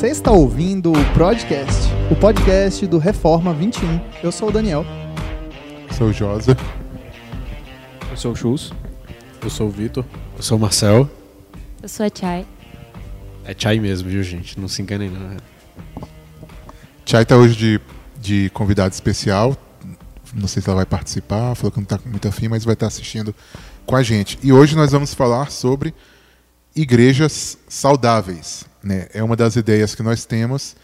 [0.00, 1.74] Você está ouvindo o Podcast,
[2.10, 4.00] o podcast do Reforma 21.
[4.22, 4.82] Eu sou o Daniel.
[5.90, 6.56] Sou o Josa.
[8.10, 8.72] Eu sou o Chus.
[9.42, 10.02] Eu sou o Vitor.
[10.38, 11.06] Eu sou o Marcel.
[11.82, 12.46] Eu sou a Chai.
[13.44, 14.58] É Chai mesmo, viu, gente?
[14.58, 15.36] Não se enganem, não.
[17.04, 17.80] Chay tá hoje de,
[18.18, 19.54] de convidado especial.
[20.32, 22.86] Não sei se ela vai participar, falou que não está muito afim, mas vai estar
[22.86, 23.34] assistindo
[23.84, 24.38] com a gente.
[24.42, 25.92] E hoje nós vamos falar sobre
[26.74, 28.69] igrejas saudáveis.
[28.82, 29.08] Né?
[29.12, 30.76] É uma das ideias que nós temos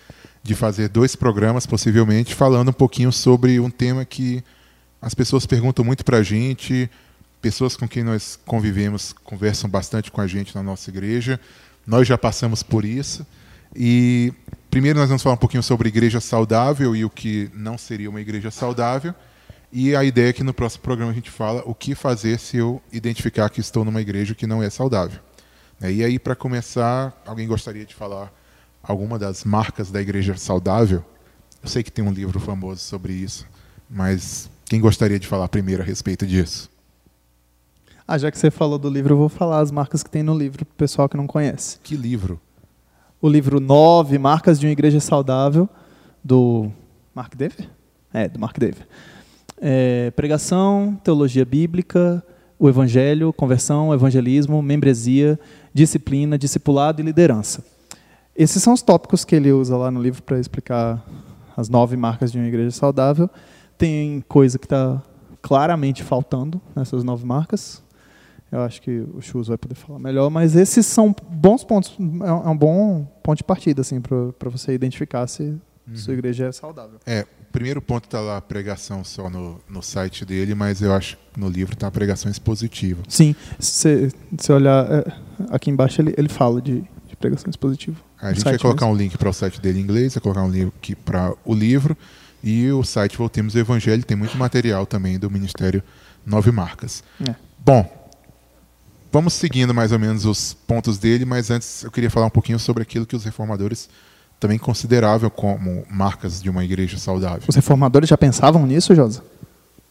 [0.43, 4.45] de fazer dois programas, possivelmente, falando um pouquinho sobre um tema que
[5.03, 6.89] as pessoas perguntam muito para a gente,
[7.43, 11.39] pessoas com quem nós convivemos conversam bastante com a gente na nossa igreja.
[11.87, 13.27] Nós já passamos por isso.
[13.75, 14.33] E
[14.71, 18.21] primeiro nós vamos falar um pouquinho sobre igreja saudável e o que não seria uma
[18.21, 19.15] igreja saudável.
[19.73, 22.57] E a ideia é que no próximo programa a gente fala o que fazer se
[22.57, 25.21] eu identificar que estou numa igreja que não é saudável.
[25.81, 28.33] E aí, para começar, alguém gostaria de falar
[28.83, 31.05] alguma das marcas da igreja saudável?
[31.63, 33.47] Eu sei que tem um livro famoso sobre isso,
[33.89, 36.71] mas quem gostaria de falar primeiro a respeito disso?
[38.09, 40.37] Ah, já que você falou do livro, eu vou falar as marcas que tem no
[40.37, 41.79] livro para o pessoal que não conhece.
[41.83, 42.41] Que livro?
[43.21, 45.69] O livro 9 Marcas de uma Igreja Saudável,
[46.25, 46.71] do
[47.15, 47.69] Mark Dever?
[48.15, 48.87] É, do Mark Dever.
[49.61, 52.25] É, pregação, teologia bíblica,
[52.59, 55.39] o evangelho, conversão, evangelismo, membresia,
[55.77, 57.63] disciplina, discipulado e liderança.
[58.35, 61.05] Esses são os tópicos que ele usa lá no livro para explicar
[61.55, 63.29] as nove marcas de uma igreja saudável.
[63.77, 65.03] Tem coisa que está
[65.43, 67.83] claramente faltando nessas nove marcas.
[68.51, 72.49] Eu acho que o Chus vai poder falar melhor, mas esses são bons pontos, é
[72.49, 75.55] um bom ponto de partida assim, para você identificar se
[75.89, 75.97] uhum.
[75.97, 76.99] sua igreja é saudável.
[77.07, 77.27] É,
[77.57, 81.41] primeiro ponto está lá a pregação só no, no site dele, mas eu acho que
[81.41, 83.03] no livro está a pregação expositiva.
[83.09, 85.13] Sim, se você olhar é,
[85.51, 87.97] aqui embaixo ele, ele fala de, de pregação expositiva.
[88.21, 88.99] A gente vai colocar mesmo.
[88.99, 91.97] um link para o site dele em inglês, vai colocar um link para o livro
[92.45, 95.83] e o site Voltemos ao Evangelho tem muito material também do Ministério
[96.27, 97.03] Nove Marcas.
[97.27, 97.35] É.
[97.65, 98.13] Bom,
[99.11, 102.59] vamos seguindo mais ou menos os pontos dele, mas antes eu queria falar um pouquinho
[102.59, 103.89] sobre aquilo que os reformadores
[104.39, 107.43] também considerável como marcas de uma igreja saudável.
[107.47, 109.23] Os reformadores já pensavam nisso, Josa?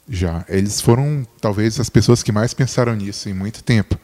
[0.07, 0.45] Já.
[0.47, 3.97] Eles foram, talvez, as pessoas que mais pensaram nisso em muito tempo.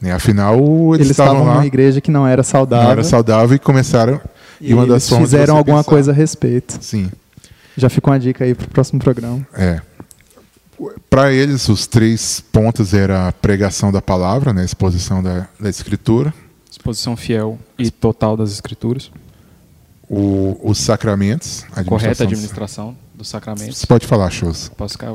[0.00, 0.12] Né?
[0.12, 0.58] Afinal,
[0.94, 2.84] eles, eles estavam lá, numa igreja que não era saudável.
[2.84, 4.20] Não era saudável e começaram.
[4.60, 5.90] E, e uma das eles fizeram alguma pensar.
[5.90, 6.78] coisa a respeito.
[6.80, 7.10] Sim.
[7.76, 9.46] Já fica uma dica aí para o próximo programa.
[9.54, 9.80] É.
[11.08, 14.60] Para eles, os três pontos era a pregação da palavra, né?
[14.60, 16.34] a exposição da, da escritura.
[16.70, 19.10] Exposição fiel e total das escrituras
[20.08, 21.64] o, os sacramentos.
[21.72, 23.78] A Correta administração dos sacramentos.
[23.78, 24.68] Você pode falar, Shows.
[24.76, 25.10] Posso ficar.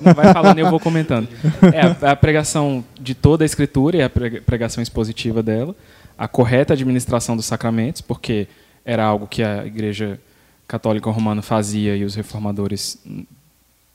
[0.00, 1.28] Não vai falando, eu vou comentando.
[1.72, 5.74] É a, a, pregação de toda a escritura e a pregação expositiva dela,
[6.16, 8.46] a correta administração dos sacramentos, porque
[8.84, 10.18] era algo que a Igreja
[10.66, 12.98] Católica Romana fazia e os reformadores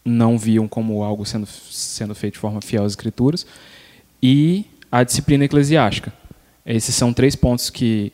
[0.03, 3.45] não viam como algo sendo, sendo feito de forma fiel às escrituras,
[4.21, 6.11] e a disciplina eclesiástica.
[6.65, 8.11] Esses são três pontos que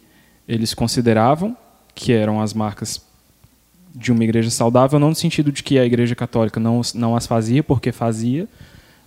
[0.47, 1.57] eles consideravam
[1.95, 3.01] que eram as marcas
[3.95, 7.25] de uma igreja saudável, não no sentido de que a igreja católica não, não as
[7.25, 8.47] fazia, porque fazia,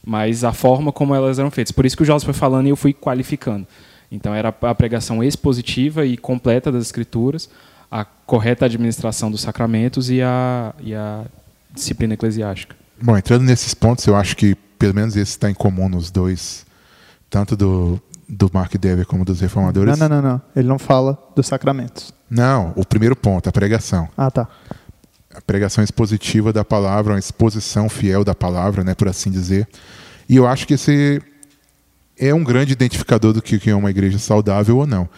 [0.04, 1.70] mas a forma como elas eram feitas.
[1.70, 3.66] Por isso que o Jorge foi falando e eu fui qualificando.
[4.10, 7.50] Então era a pregação expositiva e completa das escrituras,
[7.90, 11.26] a correta administração dos sacramentos e a, e a
[11.70, 12.74] disciplina eclesiástica.
[13.00, 16.64] Bom, entrando nesses pontos, eu acho que pelo menos esse está em comum nos dois,
[17.28, 19.98] tanto do, do Mark Dever como dos reformadores.
[19.98, 20.42] Não, não, não, não.
[20.54, 22.12] Ele não fala dos sacramentos.
[22.28, 24.08] Não, o primeiro ponto, a pregação.
[24.16, 24.46] Ah, tá.
[25.34, 29.66] A pregação expositiva da palavra, uma exposição fiel da palavra, né, por assim dizer.
[30.28, 31.22] E eu acho que esse
[32.18, 35.08] é um grande identificador do que é uma igreja saudável ou não.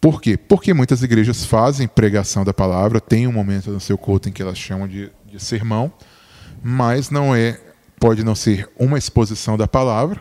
[0.00, 0.36] Por quê?
[0.36, 4.42] Porque muitas igrejas fazem pregação da palavra, tem um momento no seu culto em que
[4.42, 5.90] elas chamam de, de sermão,
[6.62, 7.58] mas não é,
[7.98, 10.20] pode não ser uma exposição da palavra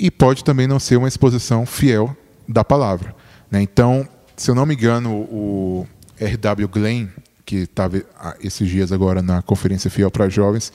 [0.00, 2.16] e pode também não ser uma exposição fiel
[2.48, 3.14] da palavra.
[3.50, 3.60] Né?
[3.60, 5.86] Então, se eu não me engano, o
[6.18, 6.66] R.W.
[6.68, 7.08] Glenn,
[7.44, 8.02] que estava
[8.42, 10.72] esses dias agora na Conferência Fiel para Jovens,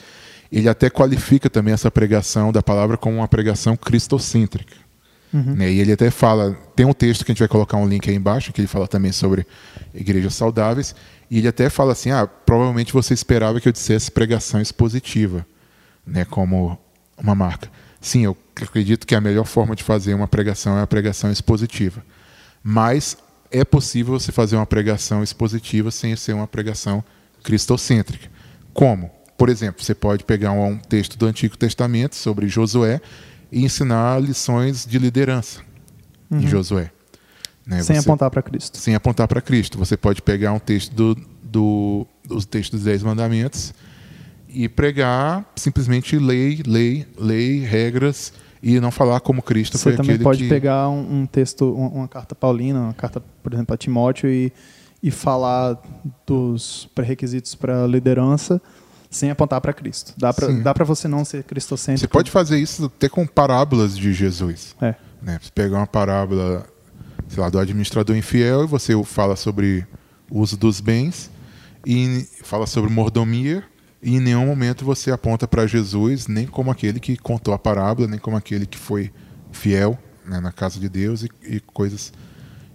[0.52, 4.76] ele até qualifica também essa pregação da palavra como uma pregação cristocêntrica.
[5.34, 5.56] Uhum.
[5.56, 5.72] Né?
[5.72, 8.16] E ele até fala, tem um texto que a gente vai colocar um link aí
[8.16, 9.48] embaixo, que ele fala também sobre
[9.92, 10.96] igrejas saudáveis,
[11.32, 15.44] e ele até fala assim, ah, provavelmente você esperava que eu dissesse pregação expositiva,
[16.06, 16.78] né, como
[17.18, 17.68] uma marca.
[18.06, 22.06] Sim, eu acredito que a melhor forma de fazer uma pregação é a pregação expositiva.
[22.62, 23.18] Mas
[23.50, 27.04] é possível você fazer uma pregação expositiva sem ser uma pregação
[27.42, 28.30] cristocêntrica.
[28.76, 29.10] Como?
[29.36, 33.02] Por exemplo, você pode pegar um texto do Antigo Testamento sobre Josué
[33.52, 35.62] e ensinar lições de liderança
[36.30, 36.42] uhum.
[36.42, 36.92] em Josué.
[37.66, 37.82] Né?
[37.82, 38.78] Sem Você- apontar para Cristo.
[38.78, 39.80] sem apontar para Cristo.
[39.80, 43.74] Você pode pegar um texto do, do, dos textos dos Dez Mandamentos
[44.56, 48.32] e pregar simplesmente lei, lei, lei, regras
[48.64, 50.50] e não falar como Cristo Você foi também aquele pode que...
[50.50, 54.54] pegar um, um texto, um- uma, carta paulina, uma carta, por exemplo, a Timóteo e,
[55.04, 55.78] e falar
[56.26, 58.62] dos pré-requisitos para liderança
[59.12, 60.14] sem apontar para Cristo.
[60.18, 62.08] Dá para dá para você não ser cristocêntrico.
[62.08, 64.74] Você pode fazer isso até com parábolas de Jesus.
[64.82, 64.96] É.
[65.22, 65.38] né?
[65.42, 66.66] Você pegar uma parábola,
[67.28, 69.86] sei lá, do administrador infiel e você fala sobre
[70.30, 71.30] o uso dos bens
[71.86, 73.64] e fala sobre mordomia
[74.06, 78.08] e em nenhum momento você aponta para Jesus nem como aquele que contou a parábola,
[78.08, 79.12] nem como aquele que foi
[79.52, 82.14] fiel né, na casa de Deus e, e coisas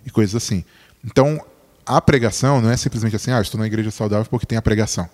[0.04, 0.64] e coisas assim.
[1.04, 1.40] Então,
[1.86, 5.08] a pregação não é simplesmente assim, ah, estou na igreja saudável porque tem a pregação.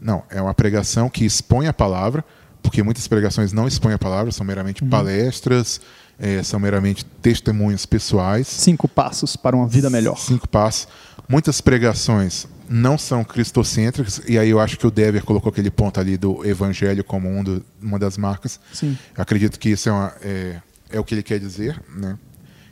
[0.00, 2.24] Não, é uma pregação que expõe a palavra,
[2.62, 5.80] porque muitas pregações não expõem a palavra, são meramente palestras,
[6.20, 8.46] eh, são meramente testemunhos pessoais.
[8.46, 10.18] Cinco passos para uma vida melhor.
[10.18, 10.86] Cinco passos.
[11.28, 15.98] Muitas pregações não são cristocêntricas, e aí eu acho que o Dever colocou aquele ponto
[15.98, 18.60] ali do evangelho como um do- uma das marcas.
[18.72, 18.96] Sim.
[19.16, 20.60] Eu acredito que isso é, uma- é-
[20.90, 21.80] é o que ele quer dizer.
[21.96, 22.18] Né?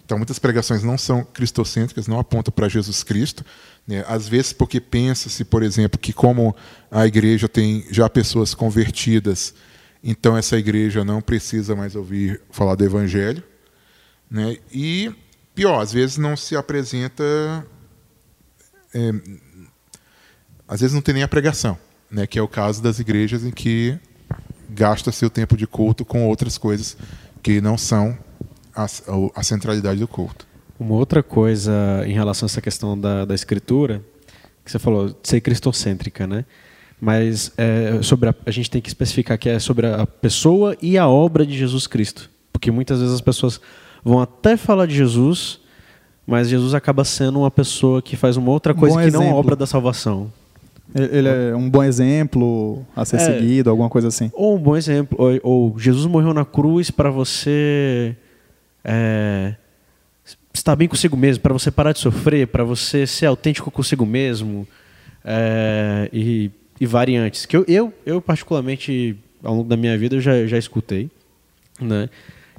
[0.05, 3.45] Então, muitas pregações não são cristocêntricas, não apontam para Jesus Cristo.
[3.87, 4.05] Né?
[4.07, 6.55] Às vezes, porque pensa-se, por exemplo, que como
[6.91, 9.55] a igreja tem já pessoas convertidas,
[10.05, 13.43] então essa igreja não precisa mais ouvir falar do Evangelho.
[14.31, 14.59] Né?
[14.73, 15.11] E,
[15.55, 17.67] pior, às vezes não se apresenta.
[18.95, 19.13] é,
[20.69, 21.79] às vezes não tem nem a pregação,
[22.11, 22.27] né?
[22.27, 23.99] que é o caso das igrejas em que
[24.71, 26.97] gasta seu tempo de culto com outras coisas
[27.43, 28.17] que não são
[28.75, 28.87] a,
[29.35, 30.47] a centralidade do culto.
[30.79, 31.73] Uma outra coisa
[32.07, 34.03] em relação a essa questão da, da escritura,
[34.65, 36.45] que você falou, de ser cristocêntrica, né?
[37.01, 40.99] Mas é, sobre a, a gente tem que especificar que é sobre a pessoa e
[40.99, 42.31] a obra de Jesus Cristo.
[42.53, 43.61] Porque muitas vezes as pessoas
[44.05, 45.61] vão até falar de Jesus,
[46.27, 49.25] mas Jesus acaba sendo uma pessoa que faz uma outra coisa bom que não a
[49.25, 49.39] exemplo.
[49.39, 50.33] obra da salvação.
[50.95, 53.21] Ele é um bom exemplo a ser É.
[53.21, 54.31] seguido, alguma coisa assim.
[54.33, 58.17] Ou um bom exemplo, ou, ou Jesus morreu na cruz para você
[58.85, 59.55] é,
[60.55, 64.67] estar bem consigo mesmo, para você parar de sofrer, para você ser autêntico consigo mesmo
[65.25, 66.51] é, e,
[66.81, 67.45] e variantes.
[67.47, 71.11] Que eu, eu, eu, particularmente, ao longo da minha vida, eu já, já escutei,
[71.81, 72.09] né?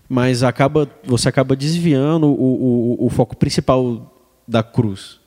[0.09, 4.13] mas acaba, você acaba desviando o, o, o foco principal
[4.47, 5.19] da cruz.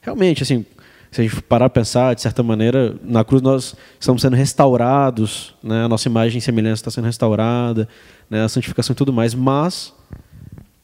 [0.00, 0.64] Realmente, assim,
[1.10, 5.54] se a gente parar a pensar, de certa maneira, na cruz nós estamos sendo restaurados,
[5.62, 5.84] né?
[5.84, 7.88] a nossa imagem e semelhança está sendo restaurada,
[8.28, 8.42] né?
[8.44, 9.92] a santificação e tudo mais, mas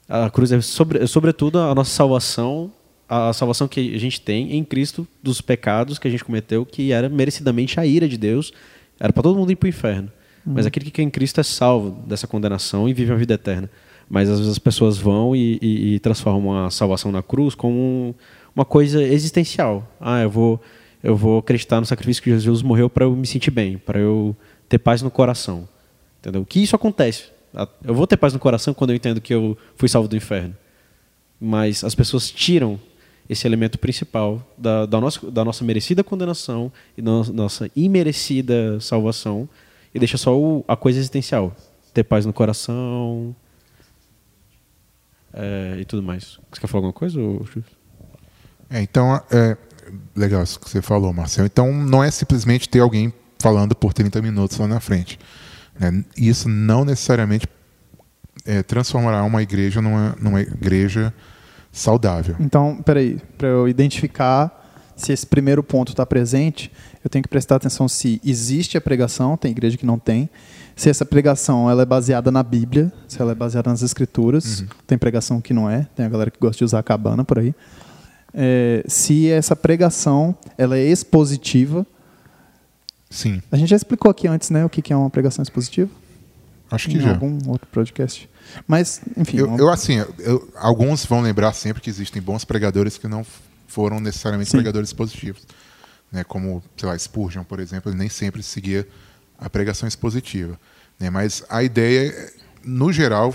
[0.08, 2.70] a cruz é, sobre, é sobretudo a nossa salvação,
[3.08, 6.92] a salvação que a gente tem em Cristo dos pecados que a gente cometeu, que
[6.92, 8.52] era merecidamente a ira de Deus,
[8.98, 10.10] era para todo mundo ir para o inferno.
[10.44, 13.70] Mas aquele que crê em Cristo é salvo dessa condenação e vive a vida eterna.
[14.10, 17.76] Mas às vezes as pessoas vão e, e- e transformam a salvação na cruz como
[17.78, 18.14] um-
[18.54, 19.86] uma coisa existencial.
[20.00, 20.60] Ah, eu vou,
[21.02, 24.36] eu vou acreditar no sacrifício que Jesus morreu para eu me sentir bem, para eu
[24.68, 25.68] ter paz no coração.
[26.20, 26.44] Entendeu?
[26.44, 27.30] Que isso acontece.
[27.54, 30.16] A- Eu vou ter paz no coração quando eu entendo que eu fui salvo do
[30.16, 30.56] inferno.
[31.40, 32.78] Mas as pessoas tiram
[33.28, 38.78] esse elemento principal da, da, nossa, da nossa merecida condenação e da no- nossa imerecida
[38.80, 39.48] salvação
[39.94, 41.54] e deixa só o- a coisa existencial.
[41.92, 43.34] Ter paz no coração
[45.32, 46.38] é, e tudo mais.
[46.50, 47.20] Você quer falar alguma coisa?
[47.20, 47.44] Ou...
[48.72, 49.56] É, então, é
[50.16, 51.46] legal isso que você falou, Marcelo.
[51.46, 55.18] Então, não é simplesmente ter alguém falando por 30 minutos lá na frente.
[55.78, 56.04] né?
[56.16, 57.46] Isso não necessariamente
[58.46, 61.12] é, transformará uma igreja numa, numa igreja
[61.70, 62.36] saudável.
[62.40, 64.60] Então, peraí, para eu identificar
[64.96, 66.70] se esse primeiro ponto está presente,
[67.02, 70.30] eu tenho que prestar atenção se existe a pregação, tem igreja que não tem,
[70.76, 74.96] se essa pregação ela é baseada na Bíblia, se ela é baseada nas Escrituras, tem
[74.96, 77.54] pregação que não é, tem a galera que gosta de usar a cabana por aí.
[78.34, 81.86] É, se essa pregação ela é expositiva,
[83.10, 85.90] Sim, a gente já explicou aqui antes, né, o que é uma pregação expositiva?
[86.70, 87.10] acho que em já.
[87.10, 88.26] algum outro podcast.
[88.66, 92.96] Mas, enfim, Eu, uma- eu, assim, eu- alguns vão lembrar sempre que existem bons pregadores
[92.96, 93.26] que não
[93.66, 94.56] foram necessariamente Sim.
[94.56, 95.46] pregadores positivos.
[96.10, 96.24] Né?
[96.24, 98.88] Como, sei lá, Spurgeon, por exemplo, ele nem sempre seguia
[99.38, 100.58] a pregação expositiva.
[100.98, 101.10] Né?
[101.10, 102.32] Mas a ideia,
[102.64, 103.34] no geral,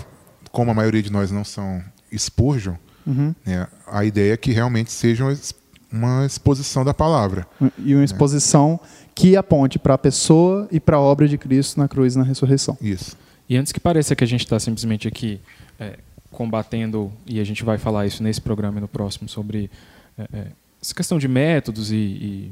[0.52, 1.84] como a maioria de nós não são
[2.16, 2.76] Spurgeon,
[3.08, 3.34] Uhum.
[3.46, 3.66] né?
[3.88, 5.56] a ideia é que realmente seja uma ex-
[5.92, 7.48] uma exposição da palavra.
[7.80, 8.78] e uma exposição
[9.16, 12.24] que aponte para a pessoa e para a obra de Cristo na cruz e na
[12.26, 12.78] ressurreição.
[12.82, 13.18] Isso.
[13.50, 15.40] E antes que pareça que a gente está simplesmente aqui
[15.80, 15.98] é,
[16.30, 19.72] combatendo, e a gente vai falar isso nesse programa e no próximo, sobre
[20.20, 20.48] é, é,
[20.82, 22.52] essa questão de métodos e, e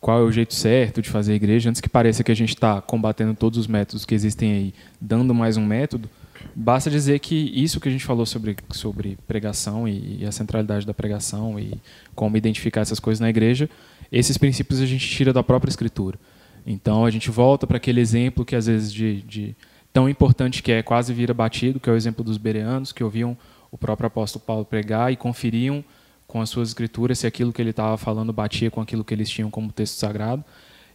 [0.00, 2.54] qual é o jeito certo de fazer a igreja, antes que pareça que a gente
[2.54, 6.08] está combatendo todos os métodos que existem aí, dando mais um método,
[6.54, 10.86] Basta dizer que isso que a gente falou sobre, sobre pregação e, e, a centralidade
[10.86, 11.74] da pregação e
[12.14, 13.68] como identificar essas coisas na igreja,
[14.10, 16.18] esses princípios a gente tira da própria Escritura.
[16.66, 19.56] Então a gente volta para aquele exemplo que às vezes de, de,
[19.92, 23.36] tão importante que é quase vira batido, que é o exemplo dos bereanos, que ouviam
[23.70, 25.84] o próprio apóstolo Paulo pregar e conferiam
[26.26, 29.28] com as suas escrituras se aquilo que ele estava falando batia com aquilo que eles
[29.28, 30.44] tinham como texto sagrado.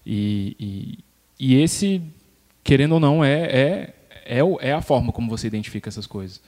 [0.05, 0.99] E, e,
[1.39, 2.01] e esse,
[2.63, 3.93] querendo ou não, é, é,
[4.29, 6.39] é, é a forma como você identifica essas coisas.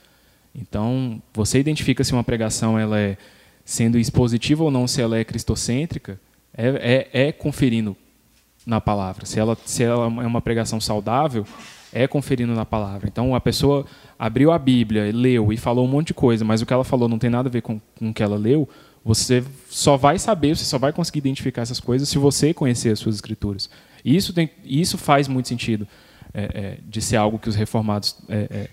[0.54, 3.18] Então, você identifica se uma pregação ela é
[3.66, 6.20] sendo expositiva ou não, se ela é cristocêntrica,
[6.56, 7.98] é, é, é conferindo
[8.66, 9.26] na palavra.
[9.26, 11.46] Se ela, se ela é uma pregação saudável,
[11.92, 13.08] é conferindo na palavra.
[13.08, 13.86] Então, a pessoa
[14.20, 17.10] abriu a Bíblia, leu e falou um monte de coisa, mas o que ela falou
[17.10, 18.70] não tem nada a ver com, com o que ela leu,
[19.04, 23.00] você só vai saber, você só vai conseguir identificar essas coisas se você conhecer as
[23.00, 23.70] suas escrituras.
[24.06, 25.88] Isso, tem, isso faz muito sentido
[26.34, 28.68] é, é, de ser algo que os reformados é,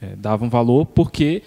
[0.00, 1.42] é, davam valor, porque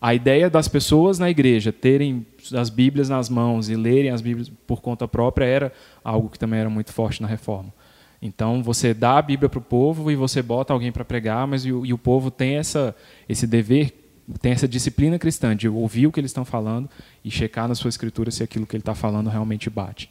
[0.00, 4.50] a ideia das pessoas na igreja terem as Bíblias nas mãos e lerem as Bíblias
[4.66, 5.72] por conta própria era
[6.04, 7.72] algo que também era muito forte na reforma.
[8.20, 11.64] Então você dá a Bíblia para o povo e você bota alguém para pregar, mas
[11.64, 12.94] e o, e o, povo tem essa,
[13.28, 13.92] esse dever,
[14.40, 16.88] tem essa disciplina cristã de ouvir o que eles estão falando
[17.24, 20.10] e checar na sua escritura se aquilo que ele está falando realmente bate.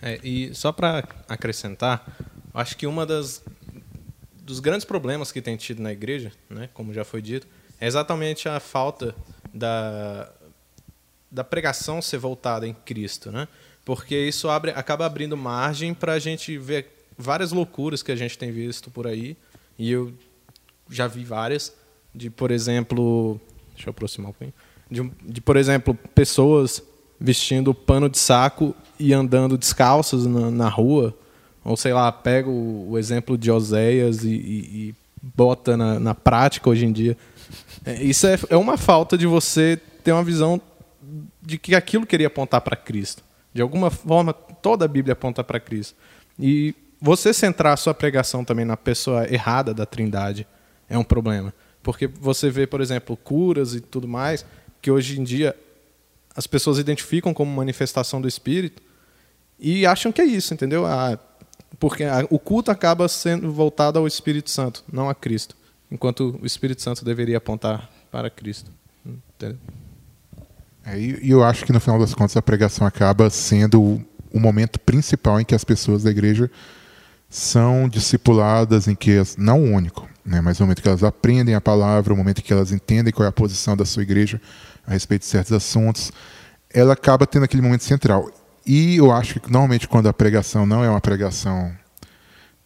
[0.00, 2.16] É, e só para acrescentar,
[2.54, 3.42] acho que uma das
[4.48, 7.46] dos grandes problemas que tem tido na igreja, né, como já foi dito,
[7.78, 9.14] é exatamente a falta
[9.52, 10.32] da,
[11.30, 13.46] da pregação ser voltada em Cristo, né?
[13.84, 16.86] Porque isso abre, acaba abrindo margem para a gente ver
[17.16, 19.36] várias loucuras que a gente tem visto por aí,
[19.78, 20.14] e eu
[20.88, 21.74] já vi várias,
[22.14, 23.38] de, por exemplo,
[23.74, 24.54] deixa eu aproximar um pouquinho,
[24.90, 26.82] de, de por exemplo, pessoas
[27.20, 31.14] vestindo pano de saco e andando descalços na, na rua,
[31.68, 36.14] ou sei lá, pega o, o exemplo de Oséias e, e, e bota na, na,
[36.14, 37.14] prática hoje em dia.
[37.84, 40.58] É, isso é, é uma falta de você ter uma visão
[41.42, 43.22] de que aquilo queria apontar para Cristo.
[43.52, 45.94] De alguma forma, toda a Bíblia aponta para Cristo.
[46.38, 50.46] E você centrar a sua pregação também na pessoa errada da Trindade
[50.88, 51.52] é um problema.
[51.82, 54.42] Porque você vê, por exemplo, curas e tudo mais,
[54.80, 55.54] que hoje em dia
[56.34, 58.82] as pessoas identificam como manifestação do Espírito
[59.58, 60.86] e acham que é isso, entendeu?
[60.86, 61.18] Ah,
[61.78, 65.56] porque o culto acaba sendo voltado ao Espírito Santo, não a Cristo,
[65.90, 68.70] enquanto o Espírito Santo deveria apontar para Cristo.
[70.84, 74.80] É, e eu acho que no final das contas a pregação acaba sendo o momento
[74.80, 76.50] principal em que as pessoas da igreja
[77.28, 81.60] são discipuladas em que não o único, né, mas o momento que elas aprendem a
[81.60, 84.40] palavra, o momento que elas entendem qual é a posição da sua igreja
[84.86, 86.10] a respeito de certos assuntos,
[86.70, 88.30] ela acaba tendo aquele momento central.
[88.68, 91.74] E eu acho que normalmente quando a pregação não é uma pregação,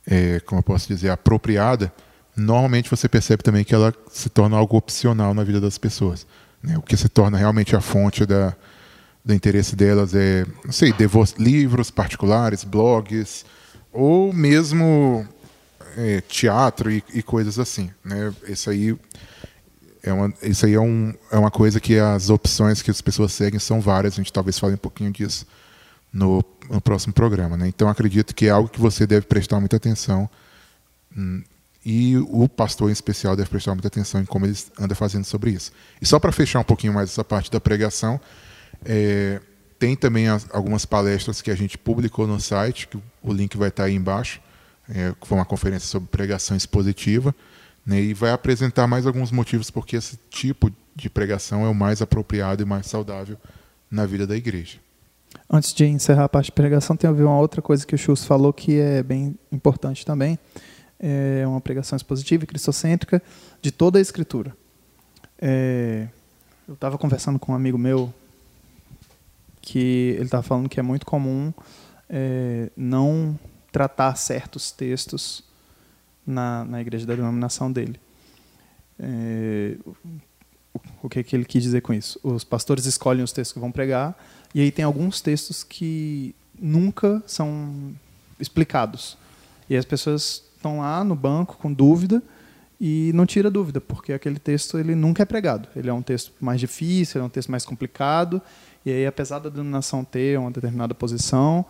[0.05, 1.93] é, como eu posso dizer, apropriada,
[2.37, 6.27] normalmente você percebe também que ela se torna algo opcional na vida das pessoas.
[6.61, 6.77] Né?
[6.77, 8.53] O que se torna realmente a fonte da,
[9.25, 10.93] do interesse delas é, não sei,
[11.39, 13.47] livros particulares, blogs,
[13.93, 15.25] ou mesmo
[15.97, 17.93] é, teatro e, e, coisas assim.
[18.05, 18.35] Né?
[18.49, 18.99] Isso aí,
[20.03, 23.33] é uma, isso aí é, um, é uma coisa que as opções que as pessoas
[23.33, 25.47] seguem são várias, a gente talvez fale um pouquinho disso
[26.13, 27.57] no, no próximo programa.
[27.57, 27.69] Né?
[27.69, 30.29] Então acredito que é algo que você deve prestar muita atenção
[31.17, 31.43] hum,
[31.85, 35.51] e o pastor em especial deve prestar muita atenção em como ele anda fazendo sobre
[35.51, 35.73] isso.
[36.01, 38.21] E só para fechar um pouquinho mais essa parte da pregação,
[38.85, 39.41] é,
[39.79, 43.69] tem também as, algumas palestras que a gente publicou no site, que o link vai
[43.69, 44.41] estar aí embaixo.
[44.89, 47.35] É, foi uma conferência sobre pregação expositiva.
[47.85, 52.01] Né, e vai apresentar mais alguns motivos porque esse tipo de pregação é o mais
[52.01, 53.37] apropriado e mais saudável
[53.91, 54.79] na vida da igreja.
[55.55, 57.99] Antes de encerrar a parte de pregação, tem a ver uma outra coisa que o
[57.99, 60.39] Chus falou que é bem importante também.
[60.99, 63.23] É uma pregação expositiva e cristocêntrica
[63.61, 64.57] de toda a Escritura.
[65.39, 66.09] É,
[66.67, 68.15] eu estava conversando com um amigo meu
[69.61, 71.53] que ele estava falando que é muito comum
[72.09, 73.39] é, não
[73.71, 75.45] tratar certos textos
[76.27, 78.01] na, na igreja da denominação dele.
[78.99, 79.77] É,
[81.03, 82.19] o, que, que ele quis dizer com isso?
[82.23, 84.17] Os pastores escolhem os textos que vão pregar,
[84.55, 87.93] e aí tem alguns textos que nunca são
[88.39, 89.17] explicados.
[89.69, 92.23] E as pessoas estão lá no banco com dúvida
[92.81, 95.69] e não tira dúvida, porque aquele texto ele nunca é pregado.
[95.75, 98.43] Ele é um texto mais difícil, é um texto mais complicado,
[98.85, 101.65] e aí, apesar da denominação ter uma determinada posição,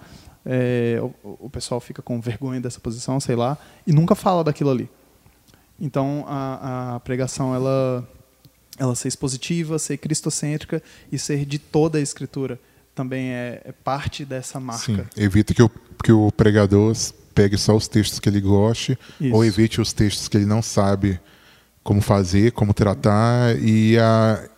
[0.44, 4.70] é, o, o, pessoal fica com vergonha dessa posição, sei lá, e nunca fala daquilo
[4.70, 4.90] ali.
[5.78, 8.08] Então, a, a pregação, ela,
[8.78, 12.58] ela ser expositiva, ser cristocêntrica e ser de toda a escritura
[12.94, 14.84] também é, é parte dessa marca.
[14.84, 15.70] Sim, evita que o,
[16.02, 16.94] que o pregador
[17.34, 19.34] pegue só os textos que ele goste, Isso.
[19.34, 21.18] ou evite os textos que ele não sabe
[21.82, 24.49] como fazer, como tratar e a,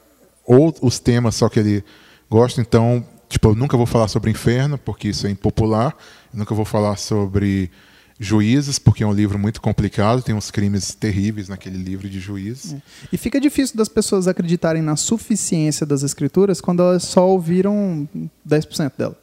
[0.45, 1.85] ou os temas só que ele
[2.29, 2.61] gosta.
[2.61, 5.97] Então, tipo, eu nunca vou falar sobre inferno porque isso é impopular.
[6.33, 7.71] Eu nunca vou falar sobre
[8.19, 12.77] Juízes, porque é um livro muito complicado, tem uns crimes terríveis naquele livro de Juízes.
[13.13, 18.09] E fica difícil das pessoas acreditarem na suficiência das escrituras quando elas só ouviram
[18.49, 19.19] 10% dela.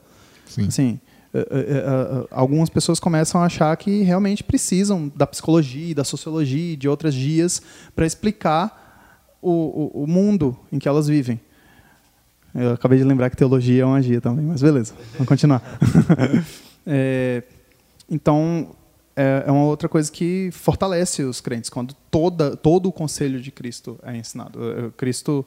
[0.45, 0.67] Sim.
[0.67, 0.99] Assim,
[1.33, 6.75] eh, eh, eh, algumas pessoas começam a achar que realmente precisam da psicologia, da sociologia,
[6.75, 7.61] de outras dias
[7.95, 9.51] para explicar o,
[9.99, 11.39] o, o mundo em que elas vivem.
[12.53, 15.61] Eu acabei de lembrar que teologia é uma magia também, mas beleza, vamos continuar.
[16.83, 17.43] É,
[18.09, 18.75] então,
[19.15, 23.51] é, é uma outra coisa que fortalece os crentes, quando toda, todo o conselho de
[23.51, 24.93] Cristo é ensinado.
[24.97, 25.45] Cristo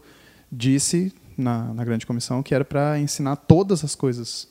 [0.50, 4.48] disse na, na grande comissão que era para ensinar todas as coisas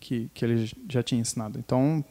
[0.00, 1.58] que, que ele já tinha ensinado.
[1.58, 2.04] Então,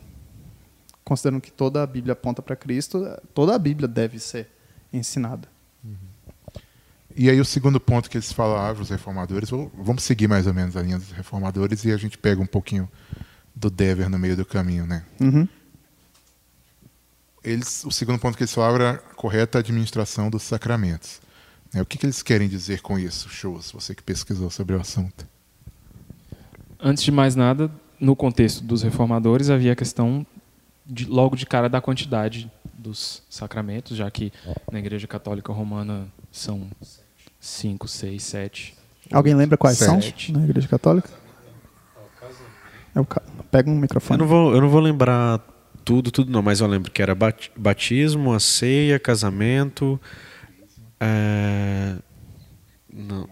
[1.04, 4.50] considerando que toda a Bíblia aponta para Cristo, toda a Bíblia deve ser
[4.92, 5.48] ensinada.
[7.16, 10.78] E aí o segundo ponto que eles falavam, os reformadores, vamos seguir mais ou menos
[10.78, 12.88] a linha dos reformadores e a gente pega um pouquinho
[13.56, 15.04] do Dever no meio do caminho, né?
[15.20, 15.48] Uhum.
[17.48, 21.22] Eles, o segundo ponto que eles falavam era a correta administração dos sacramentos.
[21.74, 21.82] Né?
[21.82, 23.72] O que, que eles querem dizer com isso, Shows?
[23.72, 25.26] Você que pesquisou sobre o assunto.
[26.80, 30.26] Antes de mais nada, no contexto dos reformadores, havia a questão
[30.86, 34.32] de, logo de cara da quantidade dos sacramentos, já que
[34.72, 36.68] na Igreja Católica Romana são
[37.40, 38.76] cinco, seis, sete.
[39.12, 40.32] Alguém lembra quais Sete.
[40.32, 41.10] são na Igreja Católica?
[42.94, 44.20] É o ca- Pega um Eu microfone.
[44.20, 45.42] não, vou, eu não vou lembrar
[45.88, 49.98] tudo, tudo não, mas eu lembro que era bat- batismo, a ceia, casamento.
[51.00, 51.96] é,
[52.94, 53.30] Não.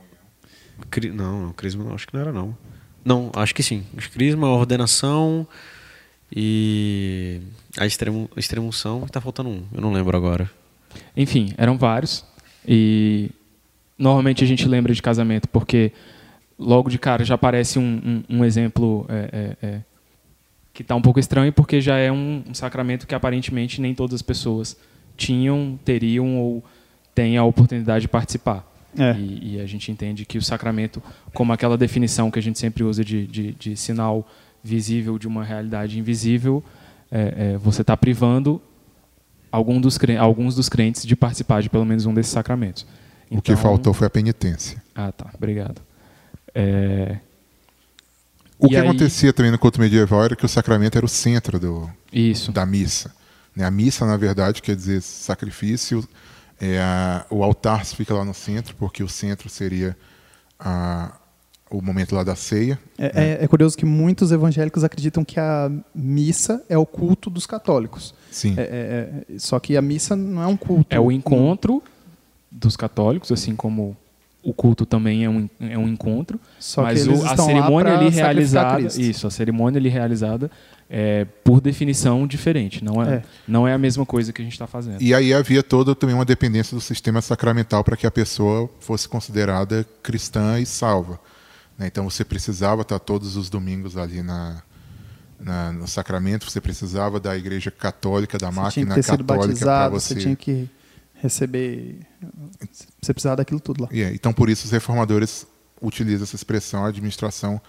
[0.89, 2.57] Cri- Não, não, crisma não, acho que não era não.
[3.03, 3.83] Não, acho que sim.
[4.13, 5.45] Crisma, ordenação
[6.33, 7.41] e
[7.77, 9.01] a extremo, extremunção.
[9.07, 10.49] Tá faltando um, eu não lembro agora.
[11.15, 12.23] Enfim, eram vários.
[12.67, 13.29] E
[13.97, 15.91] normalmente a gente lembra de casamento porque
[16.57, 19.29] logo de cara já aparece um, um, um exemplo é,
[19.61, 19.81] é, é,
[20.75, 24.13] que está um pouco estranho porque já é um, um sacramento que aparentemente nem todas
[24.15, 24.75] as pessoas
[25.15, 26.61] tinham, teriam ou
[27.15, 28.69] têm a oportunidade de participar.
[28.97, 29.13] É.
[29.17, 31.01] E, e a gente entende que o sacramento,
[31.33, 34.27] como aquela definição que a gente sempre usa de, de, de sinal
[34.61, 36.61] visível de uma realidade invisível,
[37.09, 38.61] é, é, você está privando
[39.49, 42.85] algum dos, alguns dos crentes de participar de pelo menos um desses sacramentos.
[43.31, 44.83] O que Então- faltou foi a penitência.
[44.93, 45.29] Ah, tá.
[45.33, 45.81] Obrigado.
[46.53, 47.17] É,
[48.57, 51.09] O E que aí- acontecia também no culto medieval era que o sacramento era o
[51.09, 52.51] centro do, isso.
[52.51, 53.11] da missa.
[53.55, 53.65] né?
[53.65, 56.07] A missa, na verdade, quer dizer sacrifício.
[56.59, 59.95] É a- o altar fica lá no centro, porque o centro seria
[60.57, 61.11] a-
[61.69, 62.79] o momento lá da ceia.
[62.97, 67.45] É, é- é curioso que muitos evangélicos acreditam que a missa é o culto dos
[67.45, 68.13] católicos.
[68.31, 68.53] Sim.
[68.57, 70.85] É- é- é- só que a missa não é um culto.
[70.89, 71.83] É o encontro
[72.49, 73.97] dos católicos, assim como
[74.45, 76.39] o culto também é um, é um encontro.
[76.59, 79.01] Só mas que eles o- a cerimônia ali realizada, Cristo.
[79.01, 80.51] isso, a cerimônia ali realizada
[80.89, 83.23] é por definição diferente, não é, É.
[83.47, 85.01] não é a mesma coisa que a gente está fazendo.
[85.01, 89.09] E aí havia toda também uma dependência do sistema sacramental para que a pessoa fosse
[89.09, 91.19] considerada cristã e salva.
[91.77, 91.87] né?
[91.87, 94.61] Então você precisava estar todos os domingos ali na,
[95.39, 100.13] na- no sacramento, você precisava da igreja católica, da Você máquina católica para você.
[100.13, 100.69] você tinha que
[101.21, 101.99] receber.
[103.01, 103.89] Você precisava daquilo tudo lá.
[103.91, 105.47] É, então por isso os reformadores
[105.81, 107.59] utilizam essa expressão a administração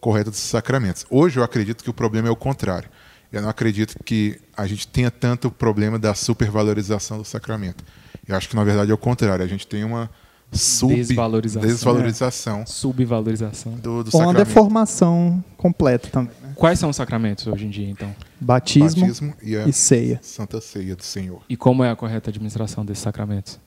[0.00, 1.04] correta dos sacramentos.
[1.10, 2.88] Hoje eu acredito que o problema é o contrário.
[3.32, 7.84] Eu não acredito que a gente tenha tanto problema da supervalorização do sacramento.
[8.26, 9.44] Eu acho que na verdade é o contrário.
[9.44, 10.08] A gente tem uma
[10.52, 11.68] sub Desvalorização.
[11.68, 13.72] desvalorização Subvalorização.
[13.74, 16.34] do, do Ou uma deformação completa também.
[16.56, 18.14] Quais são os sacramentos hoje em dia, então?
[18.40, 20.18] Batismo, Batismo e a e ceia.
[20.22, 21.42] Santa Ceia do Senhor.
[21.48, 23.60] E como é a correta administração desses sacramentos?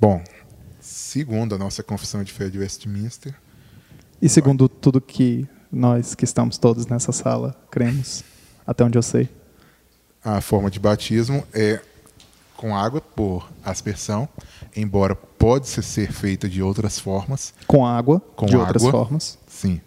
[0.00, 0.22] Bom,
[0.80, 3.34] segundo a nossa confissão de fé de Westminster,
[4.22, 8.22] E segundo tudo que nós que estamos todos nessa sala cremos,
[8.66, 9.28] até onde eu sei.
[10.24, 11.80] a forma de batismo é
[12.56, 14.26] com água por aspersão,
[14.74, 18.90] embora pode ser- feita de outras formas, Com água, Com de outras água.
[18.92, 19.38] formas.
[19.46, 19.80] sim.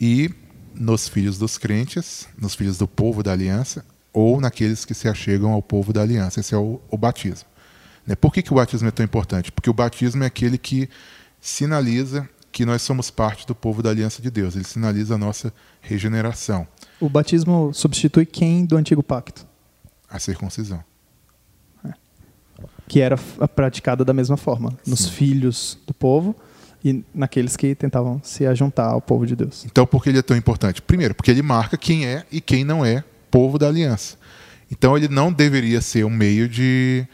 [0.00, 0.30] E
[0.78, 5.52] nos filhos dos crentes, nos filhos do povo da aliança, ou naqueles que se achegam
[5.52, 6.40] ao povo da aliança.
[6.40, 7.48] Esse é o, o batismo.
[8.06, 8.14] Né?
[8.14, 9.52] Por que, que o batismo é tão importante?
[9.52, 10.88] Porque o batismo é aquele que
[11.40, 14.54] sinaliza que nós somos parte do povo da aliança de Deus.
[14.54, 16.66] Ele sinaliza a nossa regeneração,
[16.98, 19.46] O batismo substitui quem do antigo pacto?
[20.08, 20.82] a circuncisão.
[22.88, 23.18] Que era
[23.54, 25.10] praticada da mesma forma, nos Sim.
[25.10, 26.34] filhos do povo
[26.84, 29.64] e naqueles que tentavam se ajuntar ao povo de Deus.
[29.64, 30.80] Então, por que ele é tão importante?
[30.82, 34.16] Primeiro, porque ele marca quem é e quem não é povo da aliança.
[34.70, 37.06] Então, ele não deveria ser um meio de.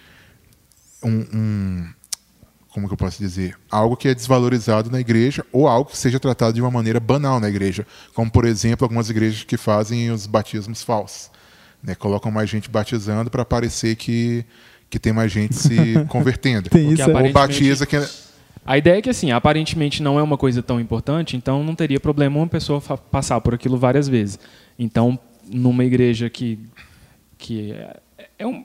[1.03, 1.88] um, um-
[2.68, 6.18] como que eu posso dizer, algo que é desvalorizado na igreja ou algo que seja
[6.18, 10.27] tratado de uma maneira banal na igreja, como por exemplo algumas igrejas que fazem os
[10.27, 11.31] batismos falsos,
[11.83, 11.94] né?
[11.94, 14.44] colocam mais gente batizando para parecer que
[14.88, 16.70] que tem mais gente se convertendo.
[16.70, 17.12] Tem Porque isso, é.
[17.12, 17.96] aparentemente- Ou batiza que
[18.64, 21.98] A ideia é que, assim, aparentemente não é uma coisa tão importante, então não teria
[21.98, 24.38] problema uma pessoa passar por aquilo várias vezes.
[24.79, 25.18] Então,
[25.51, 26.59] numa igreja que,
[27.37, 28.01] que é,
[28.38, 28.64] é um,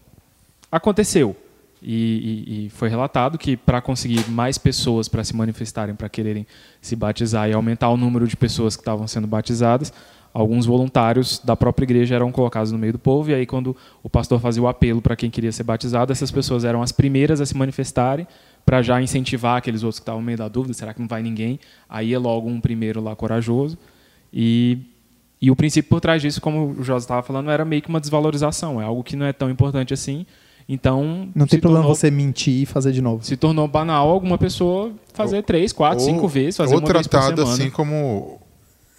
[0.72, 1.36] aconteceu
[1.82, 6.46] e, e- e foi relatado que para conseguir mais pessoas para se manifestarem, para quererem
[6.82, 9.92] se batizar e aumentar o número de pessoas que estavam sendo batizadas,
[10.34, 14.10] alguns voluntários da própria igreja eram colocados no meio do povo e aí quando o
[14.10, 17.46] pastor fazia o apelo para quem queria ser batizado, essas pessoas eram as primeiras a
[17.46, 18.28] se manifestarem
[18.68, 21.24] para já incentivar aqueles outros que estavam no meio da dúvida, será que não vai
[21.24, 21.58] ninguém?
[21.88, 23.78] Aí é logo um primeiro lá corajoso
[24.34, 24.78] e
[25.40, 28.00] e o princípio por trás disso, como o José estava falando, era meio que uma
[28.02, 30.26] desvalorização, é algo que não é tão importante assim.
[30.68, 33.24] Então, Não tem problema tornou- você mentir e fazer de novo.
[33.24, 37.06] se tornou banal alguma pessoa fazer três, quatro, ou- cinco vezes, fazer ou uma vez
[37.08, 37.54] por tratado semana.
[37.54, 38.42] assim como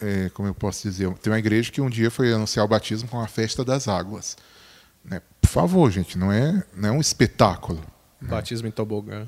[0.01, 3.09] é, como eu posso dizer, tem uma igreja que um dia foi anunciar o batismo
[3.09, 4.37] com a festa das águas.
[5.05, 5.21] Né?
[5.43, 7.81] Por favor, gente, não é, não é um espetáculo.
[8.23, 9.27] Batismo em tobogã.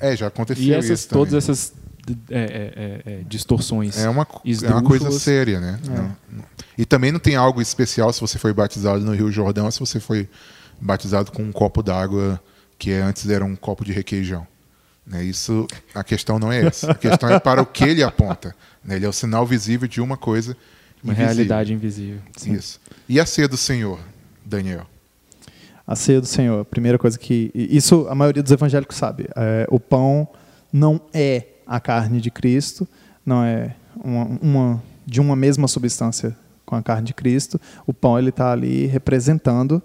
[0.00, 1.38] É, já aconteceu E essas, isso todas também.
[1.38, 1.72] essas
[2.30, 3.98] é, é, é, é, distorções.
[3.98, 5.78] É uma, é uma coisa séria, né?
[5.86, 6.44] Não- não-
[6.78, 9.78] E também não tem algo especial se você foi batizado no Rio Jordão ou se
[9.80, 10.28] você foi
[10.80, 12.40] batizado com um copo d'água
[12.78, 14.46] que é- antes era um copo de requeijão.
[15.06, 15.22] Né?
[15.24, 16.92] Isso, a questão não é essa.
[16.92, 18.54] A questão é para o que ele aponta.
[18.84, 18.96] né?
[18.96, 20.56] Ele é o sinal visível de uma coisa
[21.04, 21.34] Uma invisível.
[21.34, 22.20] realidade invisível.
[22.46, 22.80] Isso.
[23.08, 24.00] E a ceia do Senhor,
[24.44, 24.86] Daniel?
[25.90, 27.50] A ceia do Senhor, a primeira coisa que.
[27.52, 29.28] Isso a maioria dos evangélicos sabe.
[29.34, 30.28] É, o pão
[30.72, 32.86] não é a carne de Cristo,
[33.26, 33.74] não é
[34.04, 37.60] uma, uma- de uma mesma substância com a carne de Cristo.
[37.88, 39.82] O pão ele está ali representando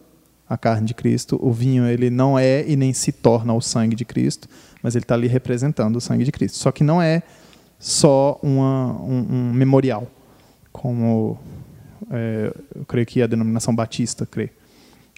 [0.47, 1.39] a carne de Cristo.
[1.41, 4.47] O vinho ele não é e nem se torna o sangue de Cristo,
[4.83, 6.59] mas ele está ali representando o sangue de Cristo.
[6.59, 7.23] Só que não é
[7.79, 10.07] só uma- um, um memorial,
[10.71, 11.39] como
[12.11, 14.51] é, eu creio que a denominação batista crê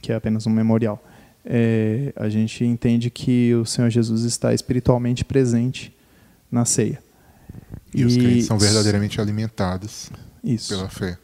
[0.02, 1.04] que é apenas um memorial.
[1.46, 5.96] É, a gente entende que o Senhor Jesus está espiritualmente presente
[6.52, 7.02] na ceia.
[7.94, 10.10] E, os crentes são verdadeiramente alimentados
[10.44, 10.70] Isso.
[10.70, 11.18] pela fé.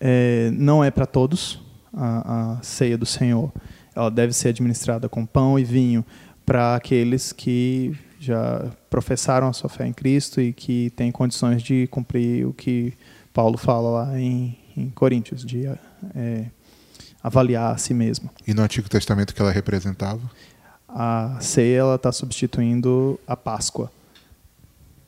[0.00, 1.62] É, não é para todos
[1.92, 3.52] a, a ceia do Senhor.
[3.94, 6.04] Ela deve ser administrada com pão e vinho
[6.44, 11.86] para aqueles que já professaram a sua fé em Cristo e que têm condições de
[11.88, 12.94] cumprir o que
[13.32, 15.66] Paulo fala lá em, em Coríntios, de
[16.14, 16.46] é,
[17.22, 18.30] avaliar a si mesmo.
[18.46, 20.20] E no Antigo Testamento que ela representava?
[20.88, 23.90] A ceia ela está substituindo a Páscoa.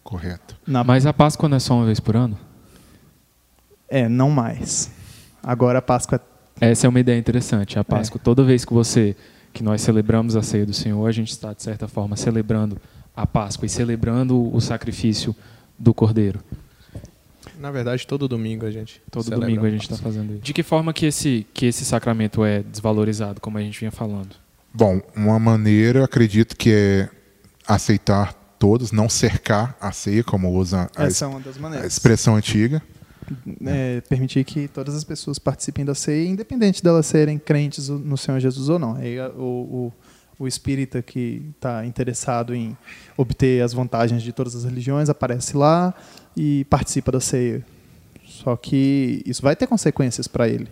[0.03, 0.57] Correto.
[0.66, 2.38] Na, Mas a Páscoa não é só uma vez por ano?
[3.88, 4.90] É, não mais.
[5.42, 6.20] Agora a Páscoa
[6.61, 7.79] Essa é uma ideia interessante.
[7.79, 9.16] A Páscoa, toda vez que você,
[9.53, 12.81] que nós celebramos a ceia do Senhor, a gente está de certa forma celebrando
[13.14, 15.35] a Páscoa e celebrando o sacrifício
[15.79, 16.40] do Cordeiro.
[17.64, 19.00] Na verdade, todo domingo a gente.
[19.11, 20.42] Todo domingo a gente está fazendo isso.
[20.42, 24.37] De que forma que esse que esse sacramento é desvalorizado, como a gente vinha falando?
[24.74, 27.09] Bom, uma maneira, eu acredito que é
[27.66, 32.37] aceitar todos, não cercar a ceia, como usa a, essa é uma das a expressão
[32.37, 32.83] antiga.
[33.64, 38.40] É, permitir que todas as pessoas participem da ceia, independente delas serem crentes no Senhor
[38.40, 38.96] Jesus ou não.
[38.96, 39.92] Aí o, o,
[40.38, 42.77] o espírita que está interessado em
[43.16, 45.94] obter as vantagens de todas as religiões aparece lá
[46.37, 47.64] e participa da ceia.
[48.27, 50.68] Só que isso vai ter consequências para ele.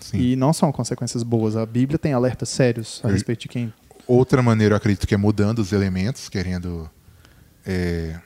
[0.00, 0.18] Sim.
[0.18, 1.56] E não são consequências boas.
[1.56, 3.72] A Bíblia tem alertas sérios a Eu- respeito de quem
[4.06, 6.90] Outra maneira, eu acredito que é mudando os elementos, querendo.
[7.64, 8.18] é,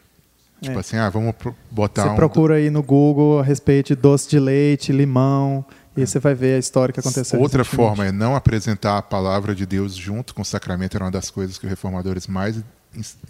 [0.63, 0.81] tipo É.
[0.81, 1.35] assim, ah, vamos
[1.71, 2.15] botar Você um.
[2.17, 5.63] procura aí no Google a respeito de doce de leite, limão,
[5.97, 7.39] e aí você vai ver a história que aconteceu.
[7.41, 11.11] Outra forma é não apresentar a palavra de Deus junto com o sacramento, era uma
[11.11, 12.63] das coisas que os reformadores mais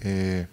[0.05, 0.47] é.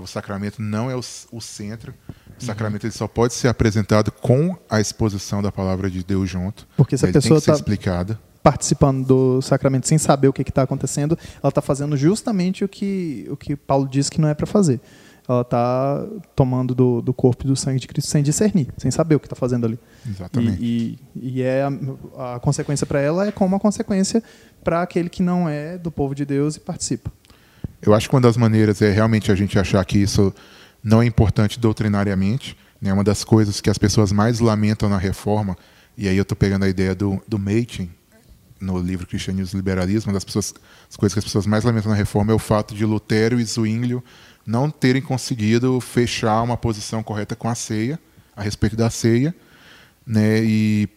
[0.00, 1.00] O sacramento não é o,
[1.32, 1.92] o centro.
[2.08, 2.34] Uhum.
[2.40, 6.66] O sacramento ele só pode ser apresentado com a exposição da palavra de Deus junto.
[6.76, 8.18] Porque se a ele tem pessoa está explicada.
[8.42, 13.26] participando do sacramento sem saber o que está acontecendo, ela está fazendo justamente o que,
[13.30, 14.80] o que Paulo diz que não é para fazer.
[15.28, 19.14] Ela está tomando do, do corpo e do sangue de Cristo sem discernir, sem saber
[19.14, 19.78] o que está fazendo ali.
[20.04, 20.58] Exatamente.
[20.60, 24.20] E, e, e é a, a consequência para ela é como a consequência
[24.64, 27.10] para aquele que não é do povo de Deus e participa.
[27.82, 30.32] Eu acho que uma das maneiras é realmente a gente achar que isso
[30.82, 32.56] não é importante doutrinariamente.
[32.80, 32.92] Né?
[32.92, 35.56] Uma das coisas que as pessoas mais lamentam na reforma,
[35.98, 37.38] e aí eu estou pegando a ideia do, do
[38.60, 40.54] no livro Cristianismo e Liberalismo, uma das pessoas,
[40.88, 43.44] as coisas que as pessoas mais lamentam na reforma é o fato de Lutero e
[43.44, 44.02] Zwinglio
[44.46, 47.98] não terem conseguido fechar uma posição correta com a ceia,
[48.36, 49.34] a respeito da ceia,
[50.06, 50.40] né?
[50.44, 50.88] e,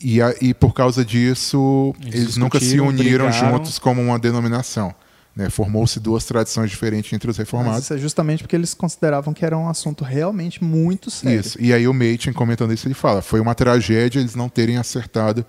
[0.00, 3.52] e, a- e por causa disso, Eles eles nunca se uniram brigaram.
[3.58, 4.94] juntos como uma denominação.
[5.34, 5.48] Né?
[5.48, 7.84] Formou-se duas tradições diferentes entre os Mas reformados.
[7.84, 11.40] isso é justamente porque eles consideravam que era um assunto realmente muito sério.
[11.40, 11.60] Isso.
[11.60, 15.44] E aí o Machen, comentando isso, ele fala: foi uma tragédia eles não terem acertado,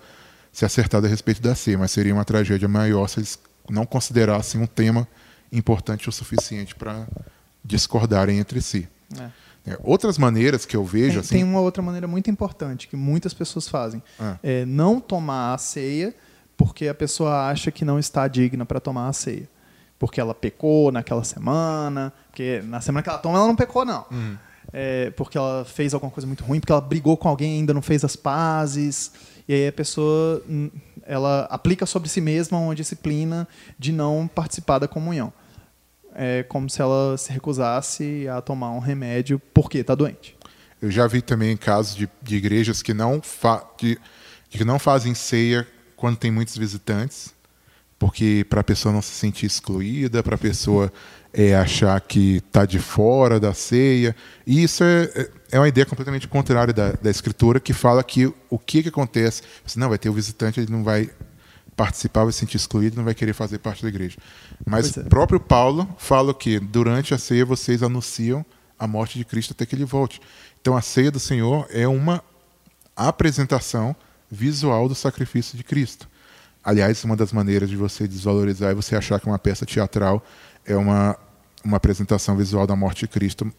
[0.50, 4.60] se acertado a respeito da ceia, mas seria uma tragédia maior se eles não considerassem
[4.60, 5.06] um tema
[5.52, 7.06] importante o suficiente para
[7.64, 8.88] discordarem entre si.
[9.18, 9.44] É.
[9.66, 12.96] É, outras maneiras que eu vejo, Tem, assim, tem uma outra maneira muito importante que
[12.96, 14.02] muitas pessoas fazem.
[14.20, 14.38] Ah.
[14.42, 16.14] É não tomar a ceia
[16.56, 19.48] porque a pessoa acha que não está digna para tomar a ceia.
[20.04, 24.04] Porque ela pecou naquela semana, porque na semana que ela toma ela não pecou, não.
[24.12, 24.36] Hum.
[24.70, 27.80] É, porque ela fez alguma coisa muito ruim, porque ela brigou com alguém ainda não
[27.80, 29.10] fez as pazes.
[29.48, 30.70] E aí a pessoa hum,
[31.06, 35.32] ela aplica sobre si mesma uma disciplina de não participar da comunhão.
[36.14, 40.36] É como se ela se recusasse a tomar um remédio porque está doente.
[40.82, 43.98] Eu já vi também casos de, de igrejas que não, fa de
[44.50, 47.33] que não fazem ceia quando tem muitos visitantes,
[48.04, 50.92] porque para a pessoa não se sentir excluída, para a pessoa
[51.32, 54.14] é, achar que está de fora da ceia.
[54.46, 58.58] E isso é, é uma ideia completamente contrária da, da escritura, que fala que o
[58.58, 59.40] que, que acontece?
[59.74, 61.08] Não vai ter o visitante, ele não vai
[61.74, 64.18] participar, vai se sentir excluído, não vai querer fazer parte da igreja.
[64.66, 65.00] Mas é.
[65.00, 68.44] o próprio Paulo fala que durante a ceia vocês anunciam
[68.78, 70.20] a morte de Cristo até que ele volte.
[70.60, 72.22] Então a ceia do Senhor é uma
[72.94, 73.96] apresentação
[74.30, 76.06] visual do sacrifício de Cristo.
[76.64, 80.24] Aliás, uma das maneiras de você desvalorizar é você achar que uma peça teatral
[80.64, 81.18] é uma,
[81.62, 83.52] uma apresentação visual da morte de Cristo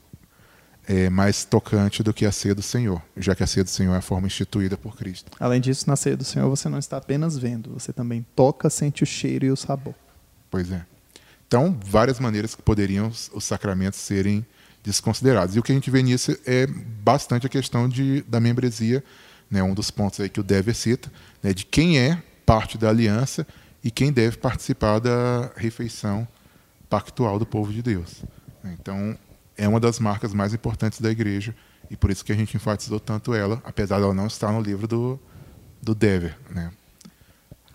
[0.88, 3.94] é, mais tocante do que a ceia do Senhor, já que a ceia do Senhor
[3.94, 5.32] é a forma instituída por Cristo.
[5.40, 9.04] Além disso, na ceia do Senhor você não está apenas vendo, você também toca, sente
[9.04, 9.96] o cheiro e o sabor.
[10.50, 10.86] Pois é.
[11.48, 14.46] Então, várias maneiras que poderiam os, os sacramentos serem
[14.84, 15.56] desconsiderados.
[15.56, 19.04] E o que a gente vê nisso é bastante a questão de, da membresia,
[19.50, 22.90] né, um dos pontos aí que o Dever cita, né, de quem é parte da
[22.90, 23.46] aliança
[23.84, 26.28] e quem deve participar da refeição
[26.90, 28.24] pactual do povo de Deus.
[28.64, 29.18] Então,
[29.58, 31.56] é uma das marcas mais importantes da igreja
[31.90, 34.88] e por isso que a gente enfatizou tanto ela, apesar dela não estar no livro
[34.88, 35.20] do,
[35.82, 36.36] do Dever.
[36.50, 36.72] Né?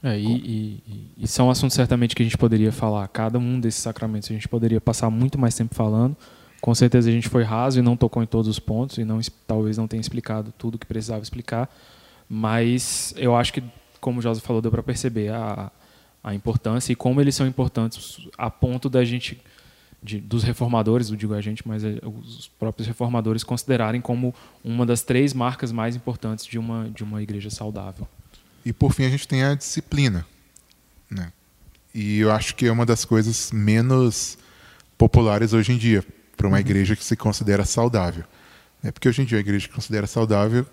[0.02, 3.06] É, e, e- e- são assuntos certamente que a gente poderia falar.
[3.08, 6.16] Cada um desses sacramentos a gente poderia passar muito mais tempo falando.
[6.60, 9.20] Com certeza a gente foi raso e não tocou em todos os pontos e não,
[9.46, 11.68] talvez não tenha explicado tudo que precisava explicar.
[12.28, 13.62] Mas eu acho que,
[14.00, 15.70] como o José falou, deu para perceber a,
[16.22, 19.40] a importância e como eles são importantes a ponto da gente,
[20.02, 24.34] de- dos reformadores, eu digo a gente, mas é, os próprios reformadores considerarem como
[24.64, 28.06] uma das três marcas mais importantes de uma, de uma igreja saudável.
[28.64, 30.26] E por fim a gente tem a disciplina,
[31.10, 31.32] né?
[31.94, 34.38] E eu acho que é uma das coisas menos
[34.96, 36.04] populares hoje em dia
[36.36, 38.24] para uma igreja que se considera saudável,
[38.82, 38.90] né?
[38.92, 40.64] Porque hoje em dia a igreja que considera saudável,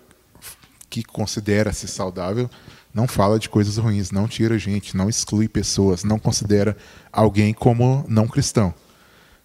[0.88, 2.50] que considera-se saudável,
[2.92, 6.76] não fala de coisas ruins, não tira gente, não exclui pessoas, não considera
[7.12, 8.74] alguém como não cristão,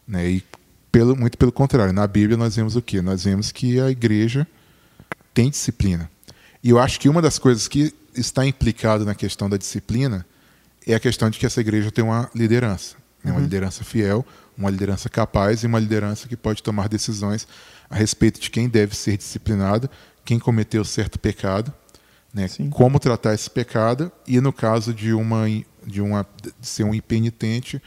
[0.08, 0.30] né?
[0.30, 0.44] E
[0.92, 3.02] pelo, muito pelo contrário, na Bíblia nós vemos o quê?
[3.02, 4.48] Nós vemos que a igreja
[5.34, 6.10] tem disciplina.
[6.64, 10.26] E eu acho que uma das coisas que está implicado na questão da disciplina
[10.86, 13.32] é a questão de que essa igreja tem uma liderança, né?
[13.32, 14.26] uma liderança fiel,
[14.58, 17.48] uma liderança capaz e uma liderança que pode tomar decisões
[17.90, 19.90] a respeito de quem deve ser disciplinado,
[20.26, 21.74] quem cometeu certo pecado,
[22.34, 22.48] né?
[22.48, 22.70] Sim.
[22.70, 25.46] como tratar esse pecado e no caso de uma
[25.86, 27.82] de uma de ser um impenitente,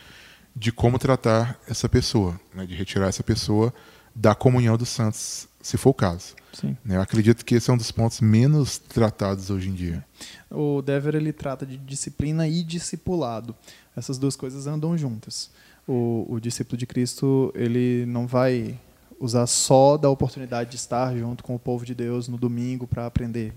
[0.55, 2.67] de como tratar essa pessoa, né?
[2.67, 3.73] de retirar essa pessoa
[4.15, 6.35] da comunhão dos santos, se for o caso.
[6.53, 6.77] Sim.
[6.83, 6.97] né?
[6.97, 10.05] Eu acredito que esse é um dos pontos menos tratados hoje em dia.
[10.51, 13.55] O Dever ele trata de disciplina e discipulado.
[13.95, 15.51] Essas duas coisas andam juntas.
[15.87, 18.79] O, o discípulo de Cristo ele não vai
[19.19, 23.07] usar só da oportunidade de estar junto com o povo de Deus no domingo para
[23.07, 23.53] aprender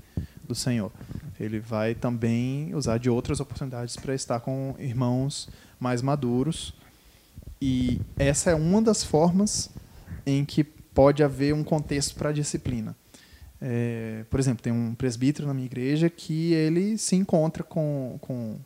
[0.48, 0.92] do Senhor.
[1.40, 6.74] Ele vai também usar de outras oportunidades para estar com irmãos mais maduros.
[7.62, 9.70] E essa é uma das formas
[10.26, 12.96] em que pode haver um contexto para a disciplina.
[13.62, 18.58] É, por exemplo, tem um presbítero na minha igreja que ele se encontra com, com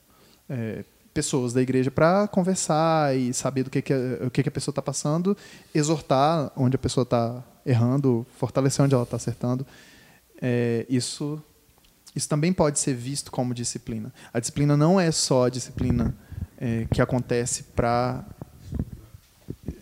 [0.47, 3.93] é, pessoas da igreja para conversar e saber do que, que,
[4.25, 5.37] o que, que a pessoa está passando,
[5.73, 9.65] exortar onde a pessoa está errando, fortalecer onde ela está acertando.
[10.41, 11.41] É, isso,
[12.15, 14.11] isso também pode ser visto como disciplina.
[14.33, 16.15] A disciplina não é só a disciplina
[16.57, 18.25] é, que acontece para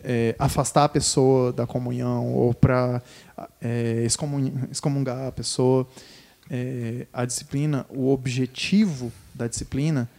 [0.04, 3.02] é, afastar a pessoa da comunhão ou para
[3.62, 5.88] é, excomun- excomungar a pessoa.
[6.50, 10.10] É, a disciplina, o objetivo da disciplina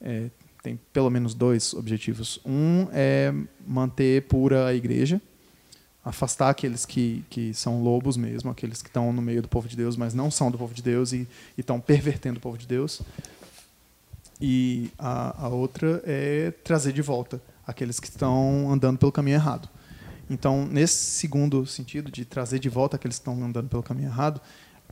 [0.00, 0.30] é,
[0.68, 2.38] tem pelo menos dois objetivos.
[2.44, 3.32] Um é
[3.66, 5.20] manter pura a igreja,
[6.04, 9.76] afastar aqueles que, que são lobos mesmo, aqueles que estão no meio do povo de
[9.76, 11.26] Deus, mas não são do povo de Deus e
[11.56, 13.00] estão pervertendo o povo de Deus.
[14.40, 19.68] E a, a outra é trazer de volta aqueles que estão andando pelo caminho errado.
[20.30, 24.40] Então, nesse segundo sentido, de trazer de volta aqueles que estão andando pelo caminho errado,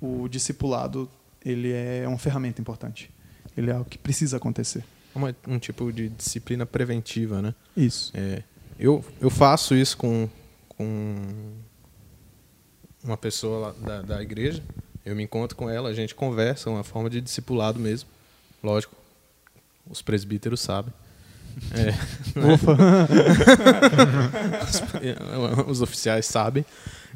[0.00, 1.08] o discipulado
[1.44, 3.10] ele é uma ferramenta importante.
[3.56, 4.82] Ele é algo que precisa acontecer.
[5.16, 7.55] Uma, um tipo de disciplina preventiva, né?
[7.74, 8.12] Isso.
[8.14, 8.42] É,
[8.79, 10.29] eu, eu faço isso com,
[10.68, 11.55] com
[13.02, 14.62] uma pessoa da, da igreja.
[15.07, 18.11] Eu me encontro com ela, a gente conversa, uma forma de discipulado mesmo.
[18.62, 18.94] Lógico,
[19.88, 20.92] os presbíteros sabem.
[21.72, 21.94] É,
[25.64, 26.62] os, os oficiais sabem.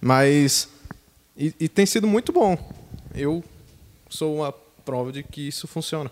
[0.01, 0.71] Mas.
[1.37, 2.57] E, e tem sido muito bom.
[3.15, 3.45] Eu
[4.09, 6.11] sou uma prova de que isso funciona.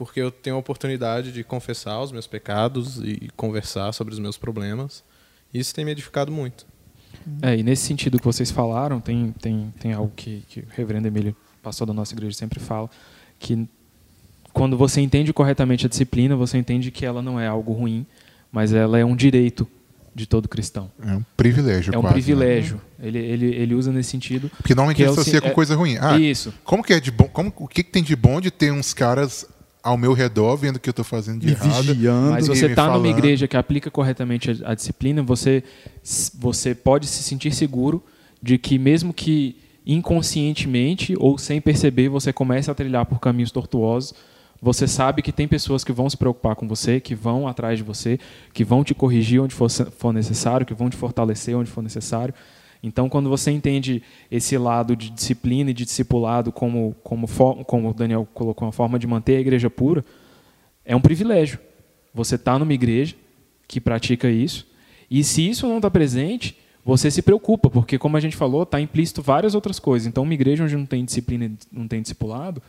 [0.00, 4.38] Porque eu tenho a oportunidade de confessar os meus pecados e conversar sobre os meus
[4.38, 5.04] problemas.
[5.52, 6.64] E isso tem me edificado muito.
[7.42, 11.06] É, e nesse sentido que vocês falaram, tem, tem, tem algo que, que o reverendo
[11.06, 12.88] Emílio, pastor da nossa igreja, sempre fala,
[13.38, 13.68] que
[14.54, 18.06] quando você entende corretamente a disciplina, você entende que ela não é algo ruim,
[18.50, 19.68] mas ela é um direito
[20.14, 20.90] de todo cristão.
[21.06, 22.22] É um privilégio, É um quase, né?
[22.22, 22.80] privilégio.
[22.98, 24.50] Ele, ele, ele usa nesse sentido.
[24.56, 25.98] Porque normalmente que é associa se- com é- coisa ruim.
[26.00, 26.54] Ah, Isso.
[26.64, 27.28] como que é de bom?
[27.28, 29.46] Como, o que, que tem de bom de ter uns caras
[29.82, 31.82] ao meu redor vendo o que eu estou fazendo de Me errado?
[31.82, 32.30] vigiando.
[32.30, 35.62] Mas você está numa igreja que aplica corretamente a, a disciplina, você,
[36.38, 38.02] você pode se sentir seguro
[38.42, 44.14] de que mesmo que inconscientemente ou sem perceber você comece a trilhar por caminhos tortuosos,
[44.62, 47.82] você sabe que tem pessoas que vão se preocupar com você, que vão atrás de
[47.82, 48.20] você,
[48.52, 52.34] que vão te corrigir onde for, for necessário, que vão te fortalecer onde for necessário.
[52.82, 57.26] Então, quando você entende esse lado de disciplina e de discipulado como, como,
[57.64, 60.04] como o Daniel colocou, uma forma de manter a igreja pura,
[60.84, 61.58] é um privilégio.
[62.14, 63.14] Você está numa igreja
[63.68, 64.66] que pratica isso,
[65.10, 68.80] e se isso não está presente, você se preocupa, porque, como a gente falou, está
[68.80, 70.08] implícito várias outras coisas.
[70.08, 72.62] Então, uma igreja onde não tem disciplina e não tem discipulado,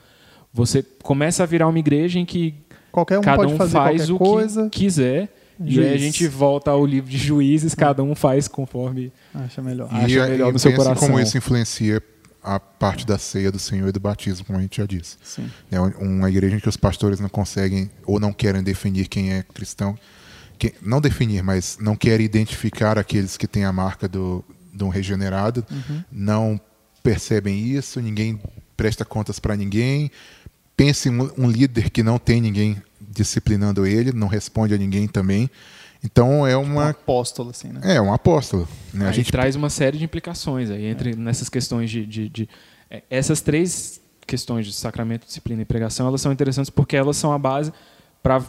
[0.54, 2.54] você começa a virar uma igreja em que
[2.92, 4.70] Qualquer um cada pode um fazer faz o coisa.
[4.70, 5.34] que quiser,
[5.66, 6.02] e aí a Juiz.
[6.02, 9.88] gente volta ao livro de juízes, cada um faz conforme Acha melhor.
[9.92, 10.96] acha E, melhor e no seu coração.
[11.08, 12.02] como isso influencia
[12.44, 15.18] a parte da ceia do Senhor e do batismo, como a gente já disse.
[15.24, 15.50] Sim.
[15.72, 19.44] É uma igreja em que os pastores não conseguem ou não querem definir quem é
[19.54, 19.96] cristão,
[20.58, 24.44] que- não definir, mas não querem identificar aqueles que têm a marca do,
[24.74, 25.64] de um regenerado,
[26.12, 26.60] não
[27.04, 28.40] percebem isso, ninguém
[28.76, 30.10] presta contas para ninguém.
[30.76, 35.08] Pense em um, um líder que não tem ninguém disciplinando ele, não responde a ninguém
[35.08, 35.50] também.
[36.04, 37.82] Então é Um uma apóstolo, assim, né?
[37.84, 38.68] é um apóstolo.
[38.94, 39.06] Né?
[39.06, 42.50] A Aí gente traz uma série de implicações aí entre nessas questões de, de- de-
[42.90, 47.32] é, essas três questões de sacramento, disciplina e pregação, elas são interessantes porque elas são
[47.34, 47.72] a base
[48.24, 48.42] para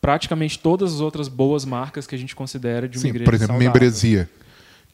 [0.00, 3.34] praticamente todas as outras boas marcas que a gente considera de uma Sim, igreja por
[3.34, 3.72] exemplo, saudável.
[3.72, 4.30] membresia,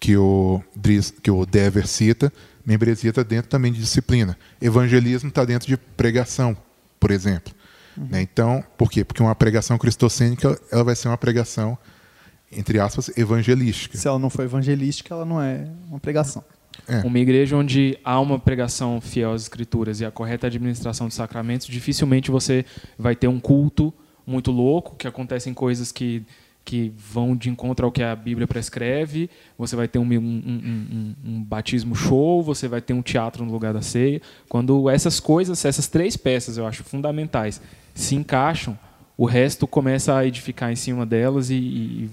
[0.00, 2.32] que o, Dries- que o Dever cita,
[2.64, 4.36] membresia está dentro também de disciplina.
[4.60, 6.56] Evangelismo está dentro de pregação,
[6.98, 7.52] por exemplo.
[7.96, 8.08] Uhum.
[8.10, 8.22] Né?
[8.22, 9.04] Então, por quê?
[9.04, 11.78] Porque uma pregação cristocênica ela vai ser uma pregação,
[12.50, 13.96] entre aspas, evangelística.
[13.96, 16.44] Se ela não for evangelística, ela não é uma pregação.
[16.88, 17.00] É.
[17.00, 21.66] Uma igreja onde há uma pregação fiel às escrituras e a correta administração dos sacramentos,
[21.66, 22.64] dificilmente você
[22.98, 23.94] vai ter um culto
[24.26, 26.24] muito louco, que acontecem coisas que,
[26.64, 31.14] que vão de encontro ao que a Bíblia prescreve, você vai ter um, um- um-
[31.24, 34.22] um- batismo show, você vai ter um teatro no lugar da ceia.
[34.48, 37.60] Quando essas coisas, essas três peças, eu acho fundamentais,
[37.94, 38.78] se encaixam,
[39.16, 42.10] o resto começa a edificar em cima delas e, e-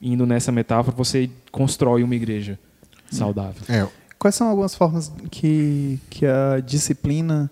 [0.00, 2.58] indo nessa metáfora, você constrói uma igreja
[3.10, 3.62] saudável.
[3.68, 3.86] É,
[4.18, 7.50] Quais são algumas formas que, que a disciplina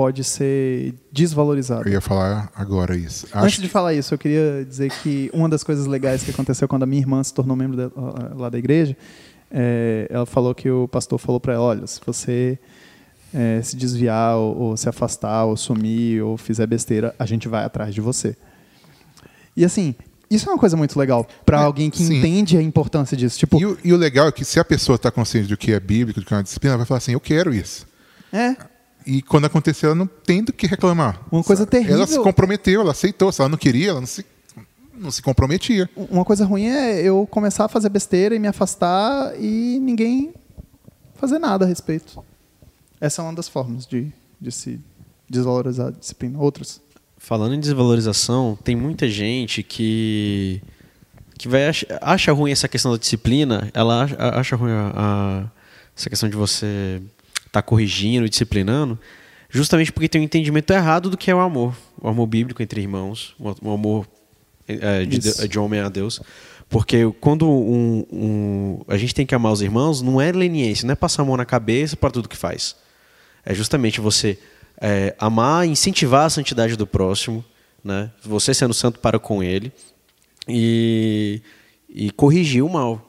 [0.00, 1.86] pode ser desvalorizada?
[1.86, 3.26] eu ia falar agora isso.
[3.34, 6.66] Antes Acho de falar isso, eu queria dizer que uma das coisas legais que aconteceu
[6.66, 7.90] quando a minha irmã se tornou membro da-
[8.34, 8.96] lá da igreja,
[9.50, 12.58] é, ela falou que o pastor falou para ela, olha, se você
[13.34, 17.62] é, se desviar ou, ou se afastar ou sumir ou fizer besteira, a gente vai
[17.64, 18.34] atrás de você.
[19.54, 19.94] E assim,
[20.30, 22.16] isso é uma coisa muito legal para É, alguém que sim.
[22.18, 23.38] entende a importância disso.
[23.38, 25.72] Tipo, E o, e o legal é que se a pessoa está consciente do que
[25.72, 27.86] é bíblico, do que é uma disciplina, ela vai falar assim, eu quero isso.
[28.32, 28.56] é,
[29.06, 31.20] E quando acontecer, ela não tem do que reclamar.
[31.32, 33.32] Uma coisa terrível- Ela se comprometeu, ela aceitou.
[33.32, 34.24] Se ela não queria, ela não se,
[34.94, 35.88] não se comprometia.
[35.96, 40.32] uma coisa ruim é eu começar a fazer besteira e me afastar e ninguém
[41.16, 42.22] fazer nada a respeito.
[43.00, 44.78] Essa é uma das formas de, de se
[45.28, 46.38] desvalorizar a disciplina.
[46.38, 46.80] Outras.
[47.16, 50.62] Falando em desvalorização, tem muita gente que
[51.38, 55.46] que vai ach- acha ruim essa questão da disciplina, ela acha, acha ruim a, a-
[55.96, 57.00] essa questão de você
[57.50, 58.98] estar corrigindo e disciplinando,
[59.50, 62.80] justamente porque tem um entendimento errado do que é o amor, o amor bíblico entre
[62.80, 64.06] irmãos, o amor
[64.68, 65.48] eh, de, Isso.
[65.48, 66.20] de homem a Deus.
[66.68, 70.92] Porque quando um- um- a gente tem que amar os irmãos, não é leniência, não
[70.92, 72.76] é passar a mão na cabeça para tudo que faz.
[73.44, 74.38] É justamente você
[74.80, 77.44] é, amar, incentivar a santidade do próximo,
[77.84, 78.10] né?
[78.22, 79.72] Você sendo santo para com ele
[80.48, 81.42] e,
[81.88, 83.04] e corrigir o mal.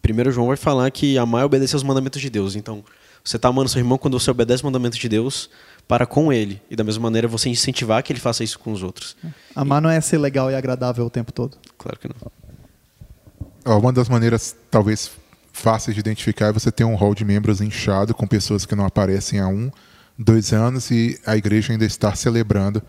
[0.00, 2.54] Primeiro João vai falar que amar é obedecer aos mandamentos de Deus.
[2.56, 2.84] Então,
[3.24, 5.48] você está amando seu irmão quando você obedece os mandamentos de Deus
[5.86, 6.60] para com ele.
[6.70, 9.16] E da mesma maneira você incentivar que ele faça isso com os outros.
[9.54, 11.56] Amar não é ser legal e agradável o tempo todo.
[11.78, 13.78] Claro que não.
[13.78, 15.10] Uma das maneiras, talvez,
[15.52, 18.84] fáceis de identificar é você ter um hall de membros inchado com pessoas que não
[18.84, 19.70] aparecem há um,
[20.18, 22.82] dois anos e a igreja ainda está celebrando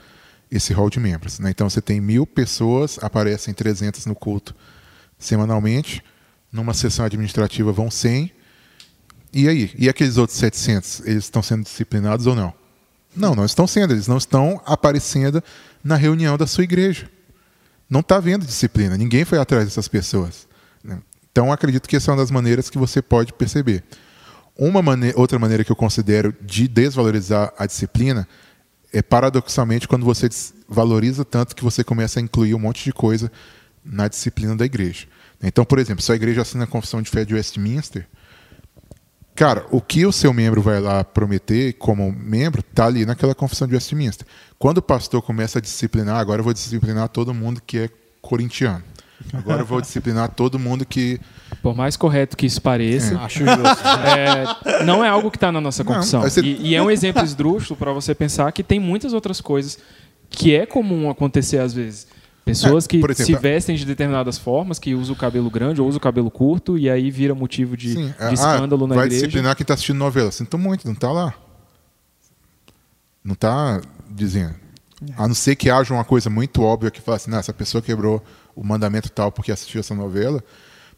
[0.50, 1.40] esse hall de membros.
[1.40, 1.50] né?
[1.50, 4.56] Então você tem mil pessoas, aparecem 300 no culto
[5.18, 6.04] semanalmente,
[6.52, 8.32] numa sessão administrativa vão 100.
[9.34, 9.72] E aí?
[9.78, 11.02] E aqueles outros 700?
[11.06, 12.54] Eles estão sendo disciplinados ou não?
[13.16, 13.94] Não, não estão sendo.
[13.94, 15.44] Eles não estão aparecendo
[15.84, 17.10] na reunião da sua igreja.
[17.90, 18.96] Não está havendo disciplina.
[18.96, 20.48] Ninguém foi atrás dessas pessoas.
[20.84, 21.00] né?
[21.32, 23.84] Então, acredito que essa é uma das maneiras que você pode perceber.
[24.56, 24.82] Uma
[25.16, 28.28] outra maneira que eu considero de desvalorizar a disciplina
[28.94, 30.30] é, paradoxalmente, quando você
[30.70, 33.32] valoriza tanto que você começa a incluir um monte de coisa
[33.84, 35.08] na disciplina da igreja.
[35.42, 38.08] Então, por exemplo, se a igreja assina a confissão de fé de Westminster,
[39.36, 43.68] Cara, o que o seu membro vai lá prometer como membro está ali naquela confissão
[43.68, 44.28] de Westminster.
[44.60, 47.90] Quando o pastor começa a disciplinar, agora eu vou disciplinar todo mundo que é
[48.22, 48.84] corintiano.
[49.32, 51.20] Agora eu vou disciplinar todo mundo que.
[51.62, 53.88] Por mais correto que isso pareça, Acho justo.
[54.06, 56.22] é, não é algo que está na nossa Não, confissão.
[56.22, 59.78] você- E, e é um exemplo esdrúxulo para você pensar que tem muitas outras coisas
[60.30, 62.06] que é comum acontecer às vezes.
[62.46, 65.88] Pessoas É, que exemplo, se vestem de determinadas formas, que usam o cabelo grande ou
[65.88, 69.06] usam o cabelo curto, e aí vira motivo de, Sim, de ah, escândalo na vai
[69.06, 69.22] igreja.
[69.28, 70.32] disciplinar quem está assistindo novela.
[70.32, 71.34] Sinto muito, não está lá.
[73.24, 74.56] Não está dizendo.
[75.18, 77.82] A não ser que haja uma coisa muito óbvia que fala assim, não, essa pessoa
[77.82, 78.24] quebrou
[78.56, 80.44] o mandamento tal porque assistiu essa novela.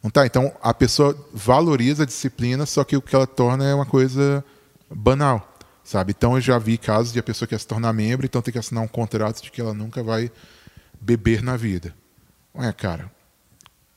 [0.01, 0.25] Não tá.
[0.25, 4.43] Então a pessoa valoriza a disciplina, só que o que ela torna é uma coisa
[4.93, 6.13] banal, sabe?
[6.15, 8.59] Então eu já vi casos de a pessoa quer se tornar membro, então tem que
[8.59, 10.31] assinar um contrato de que ela nunca vai
[11.05, 11.93] beber na vida.
[12.55, 13.11] Ué, cara,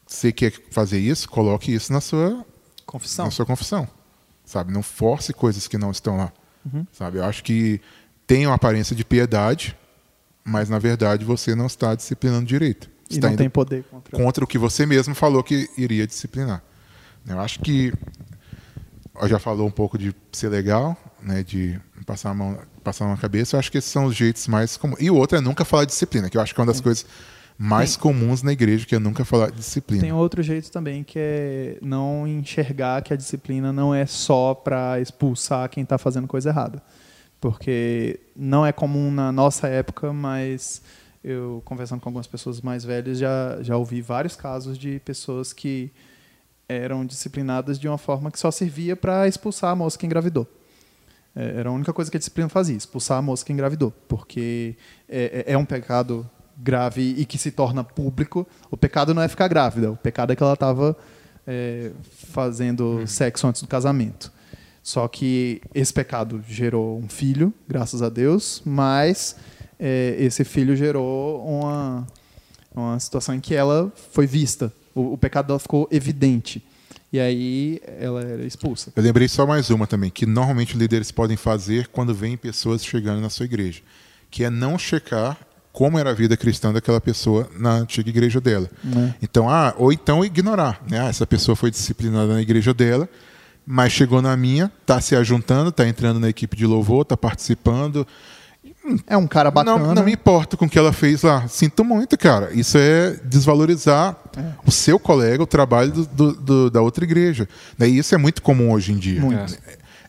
[0.07, 1.29] você quer fazer isso?
[1.29, 2.45] Coloque isso na sua
[2.85, 3.25] Confissão.
[3.27, 3.89] na sua confissão,
[4.45, 4.73] sabe?
[4.73, 6.33] Não force coisas que não estão lá,
[6.93, 7.19] sabe?
[7.19, 7.81] Eu acho que
[8.27, 9.77] tem uma aparência de piedade,
[10.45, 12.89] mas na verdade você não está disciplinando direito.
[13.09, 14.17] Você E está não indo tem poder contra.
[14.17, 16.63] contra o que você mesmo falou que iria disciplinar.
[17.27, 17.93] Eu acho que
[19.27, 21.79] já falou um pouco de ser legal, né, de
[22.09, 23.55] passar a mão, passar a mão na cabeça.
[23.55, 24.99] Eu acho que esses são os jeitos mais comuns.
[24.99, 27.05] E o outro é nunca falar disciplina, que eu acho que é uma das coisas
[27.59, 30.01] mais comuns na igreja, que é nunca falar disciplina.
[30.01, 34.99] Tem outro jeito também que é não enxergar que a disciplina não é só para
[35.01, 36.83] expulsar quem está fazendo coisa errada.
[37.41, 40.81] Porque não é comum na nossa época, mas
[41.23, 45.93] eu conversando com algumas pessoas mais velhas já, já ouvi vários casos de pessoas que
[46.69, 50.47] eram disciplinadas de uma forma que só servia para expulsar a moça que engravidou.
[51.39, 53.93] É, Era a única coisa que a disciplina fazia, expulsar a moça que engravidou.
[54.09, 54.75] Porque
[55.09, 58.47] é, é- é um pecado grave e que se torna público.
[58.71, 60.97] O pecado não é ficar grávida, o pecado é que ela estava
[62.33, 64.33] fazendo sexo antes do casamento.
[64.83, 69.37] Só que esse pecado gerou um filho, graças a Deus, mas
[69.79, 72.07] é, esse filho gerou uma,
[72.75, 74.73] uma situação em que ela foi vista.
[74.95, 76.65] O, o pecado dela ficou evidente.
[77.13, 78.93] E aí ela era expulsa.
[78.95, 83.21] Eu lembrei só mais uma também, que normalmente líderes podem fazer quando vêm pessoas chegando
[83.21, 83.81] na sua igreja,
[84.31, 85.39] que é não checar
[85.73, 88.69] como era a vida cristã daquela pessoa na antiga igreja dela.
[88.83, 89.15] Né?
[89.23, 91.01] Então, ah, ou então ignorar, né?
[91.01, 93.09] Ah, essa pessoa foi disciplinada na igreja dela,
[93.65, 98.07] mas chegou na minha, está se ajuntando, está entrando na equipe de louvor, está participando.
[99.07, 99.79] É um cara bacana.
[99.79, 101.47] Não, não me importa com o que ela fez lá.
[101.49, 102.53] Sinto muito, cara.
[102.53, 104.17] Isso é desvalorizar
[104.67, 107.49] o seu colega, o trabalho do- do- do- da outra igreja.
[107.81, 109.21] E isso é muito comum hoje em dia.
[109.21, 109.59] Muito.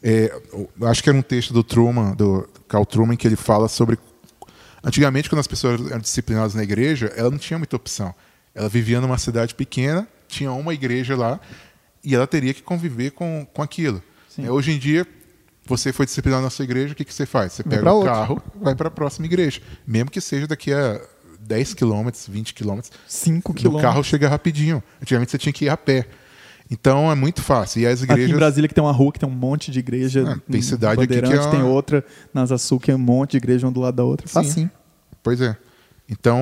[0.01, 3.67] É, eu acho que era um texto do Truman, do Carl Truman, que ele fala
[3.67, 3.97] sobre.
[4.83, 8.13] Antigamente, quando as pessoas eram disciplinadas na igreja, ela não tinha muita opção.
[8.55, 11.39] Ela vivia numa cidade pequena, tinha uma igreja lá,
[12.03, 14.01] e ela teria que conviver com, com aquilo.
[14.29, 14.45] Sim.
[14.45, 15.05] É, hoje em dia,
[15.69, 17.53] você foi disciplinado na sua igreja, o que, que você faz?
[17.53, 19.61] Você pega o carro, vai para a próxima igreja.
[19.85, 20.99] Mesmo que seja daqui a
[21.39, 23.81] 10 quilômetros, 20 quilômetros, 5 o quilômetros.
[23.89, 24.83] carro chega rapidinho.
[25.01, 26.07] Antigamente você tinha que ir a pé.
[26.71, 27.81] Então é muito fácil.
[27.81, 28.31] E as Aqui igrejas.
[28.31, 30.23] em Brasília que tem uma rua que tem um monte de igreja.
[30.35, 32.05] Ah, tem em cidade aqui que é tem uma- outra.
[32.33, 32.51] Nas
[32.81, 34.27] que é um monte de igreja um do lado da outra.
[34.27, 34.33] Sim.
[34.33, 34.71] Facinho.
[35.23, 35.57] Pois é.
[36.07, 36.41] Então,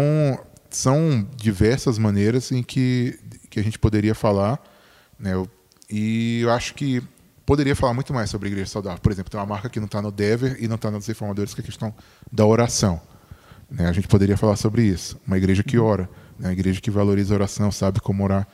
[0.69, 3.17] são diversas maneiras em que,
[3.49, 4.59] que a gente poderia falar.
[5.17, 5.31] Né?
[5.89, 7.01] E eu acho que
[7.47, 8.99] poderia falar muito mais sobre igreja saudável.
[8.99, 11.53] Por exemplo, tem uma marca que não está no Dever e não está nos reformadores,
[11.53, 11.95] que é a questão
[12.29, 13.01] da oração.
[13.71, 13.87] Né?
[13.87, 15.17] A gente poderia falar sobre isso.
[15.25, 16.49] Uma igreja que ora, né?
[16.49, 18.45] uma igreja que valoriza a oração, sabe como orar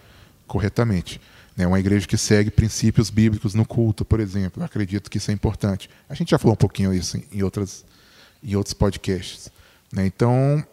[0.46, 1.20] corretamente.
[1.58, 1.66] Né?
[1.66, 4.62] Uma igreja que segue princípios bíblicos no culto, por exemplo.
[4.62, 5.89] Eu acredito que isso é importante.
[6.08, 7.84] A gente já falou um pouquinho isso em outras
[8.44, 9.50] em outros podcasts.
[9.91, 10.06] Né?
[10.06, 10.64] Então,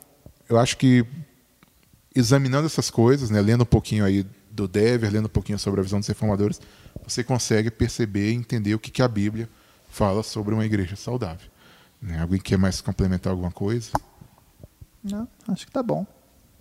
[0.46, 1.06] eu acho que
[2.14, 5.82] examinando essas coisas, né, lendo um pouquinho aí do Dever, lendo um pouquinho sobre a
[5.82, 6.60] visão dos reformadores,
[7.06, 9.48] você consegue perceber e entender o que, que a Bíblia
[9.90, 11.48] fala sobre uma igreja saudável.
[12.00, 12.20] Né?
[12.20, 13.90] Alguém quer mais complementar alguma coisa?
[15.02, 16.06] Não, acho que tá bom.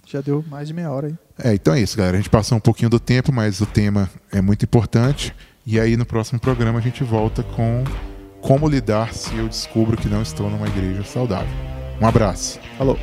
[0.06, 1.18] Já deu mais de meia hora aí.
[1.38, 2.18] É, então é isso, galera.
[2.18, 5.36] A gente passou um pouquinho do tempo, mas o tema é muito importante.
[5.66, 7.84] E aí no próximo programa a gente volta com
[8.42, 11.54] como lidar se eu descubro que não estou numa igreja saudável.
[12.02, 12.60] Um abraço.
[12.78, 12.98] Falou.